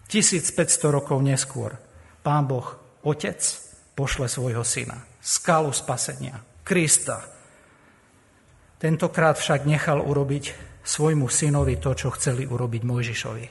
1500 0.10 0.54
rokov 0.90 1.18
neskôr 1.22 1.78
Pán 2.22 2.46
Boh, 2.46 2.78
Otec, 3.06 3.65
pošle 3.96 4.28
svojho 4.28 4.62
syna. 4.62 5.00
Skalu 5.24 5.72
spasenia. 5.72 6.44
Krista. 6.62 7.24
Tentokrát 8.76 9.40
však 9.40 9.64
nechal 9.64 10.04
urobiť 10.04 10.52
svojmu 10.84 11.32
synovi 11.32 11.80
to, 11.80 11.96
čo 11.96 12.14
chceli 12.14 12.44
urobiť 12.46 12.82
Mojžišovi. 12.84 13.46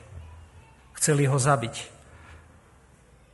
Chceli 0.95 1.23
ho 1.27 1.35
zabiť. 1.35 1.75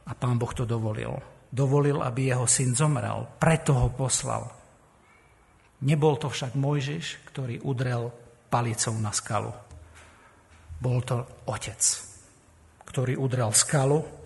A 0.09 0.12
pán 0.18 0.39
Boh 0.39 0.49
to 0.55 0.66
dovolil. 0.66 1.20
Dovolil, 1.51 1.99
aby 1.99 2.32
jeho 2.32 2.47
syn 2.47 2.74
zomrel. 2.74 3.28
Preto 3.38 3.76
ho 3.76 3.89
poslal. 3.91 4.47
Nebol 5.84 6.16
to 6.18 6.32
však 6.32 6.55
Mojžiš, 6.55 7.28
ktorý 7.30 7.59
udrel 7.62 8.09
palicou 8.49 8.95
na 8.97 9.12
skalu. 9.12 9.51
Bol 10.82 10.99
to 11.05 11.45
otec, 11.45 11.82
ktorý 12.89 13.14
udrel 13.20 13.53
skalu 13.53 14.20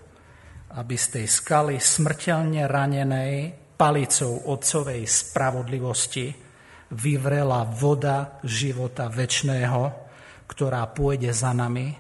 aby 0.74 0.96
z 0.98 1.06
tej 1.20 1.26
skaly 1.30 1.78
smrteľne 1.78 2.66
ranenej 2.66 3.34
palicou 3.76 4.50
otcovej 4.50 5.06
spravodlivosti 5.06 6.32
vyvrela 6.96 7.68
voda 7.68 8.40
života 8.42 9.12
väčšného, 9.12 9.82
ktorá 10.48 10.86
pôjde 10.90 11.36
za 11.36 11.52
nami 11.52 11.92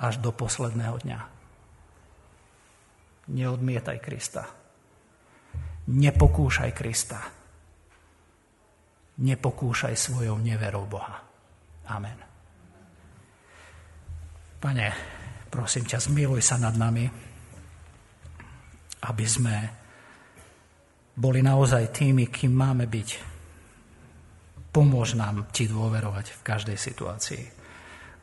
až 0.00 0.22
do 0.22 0.32
posledného 0.32 0.96
dňa. 1.04 1.20
Neodmietaj 3.30 3.98
Krista. 4.02 4.44
nepokúšaj 5.90 6.70
Krista. 6.74 7.20
Nepokúšaj 9.20 9.94
svojou 9.94 10.40
neverou 10.40 10.88
Boha. 10.88 11.20
Amen. 11.90 12.18
Pane, 14.60 14.86
prosím 15.52 15.84
ťa, 15.84 15.98
zmiluj 16.00 16.40
sa 16.40 16.56
nad 16.56 16.76
nami, 16.76 17.29
aby 19.04 19.26
sme 19.26 19.56
boli 21.16 21.40
naozaj 21.44 21.92
tými, 21.92 22.28
kým 22.28 22.52
máme 22.52 22.88
byť. 22.88 23.08
Pomôž 24.70 25.18
nám 25.18 25.50
ti 25.50 25.66
dôverovať 25.66 26.26
v 26.36 26.40
každej 26.46 26.78
situácii 26.78 27.42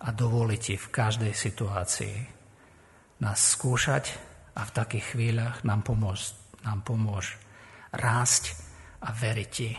a 0.02 0.08
dovoliť 0.14 0.62
ti 0.62 0.76
v 0.80 0.88
každej 0.88 1.34
situácii 1.34 2.16
nás 3.22 3.40
skúšať 3.58 4.14
a 4.56 4.62
v 4.66 4.72
takých 4.74 5.18
chvíľach 5.18 5.66
nám 5.66 5.82
pomôž, 5.82 6.34
nám 6.64 6.86
pomôž 6.86 7.38
rásť 7.94 8.54
a 9.02 9.14
veriť 9.14 9.50
ti 9.50 9.70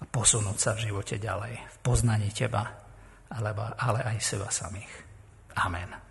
a 0.00 0.04
posunúť 0.08 0.56
sa 0.56 0.70
v 0.76 0.88
živote 0.88 1.20
ďalej, 1.20 1.54
v 1.56 1.76
poznaní 1.84 2.32
teba, 2.32 2.64
ale 3.28 4.00
aj 4.00 4.16
seba 4.20 4.48
samých. 4.48 4.92
Amen. 5.60 6.09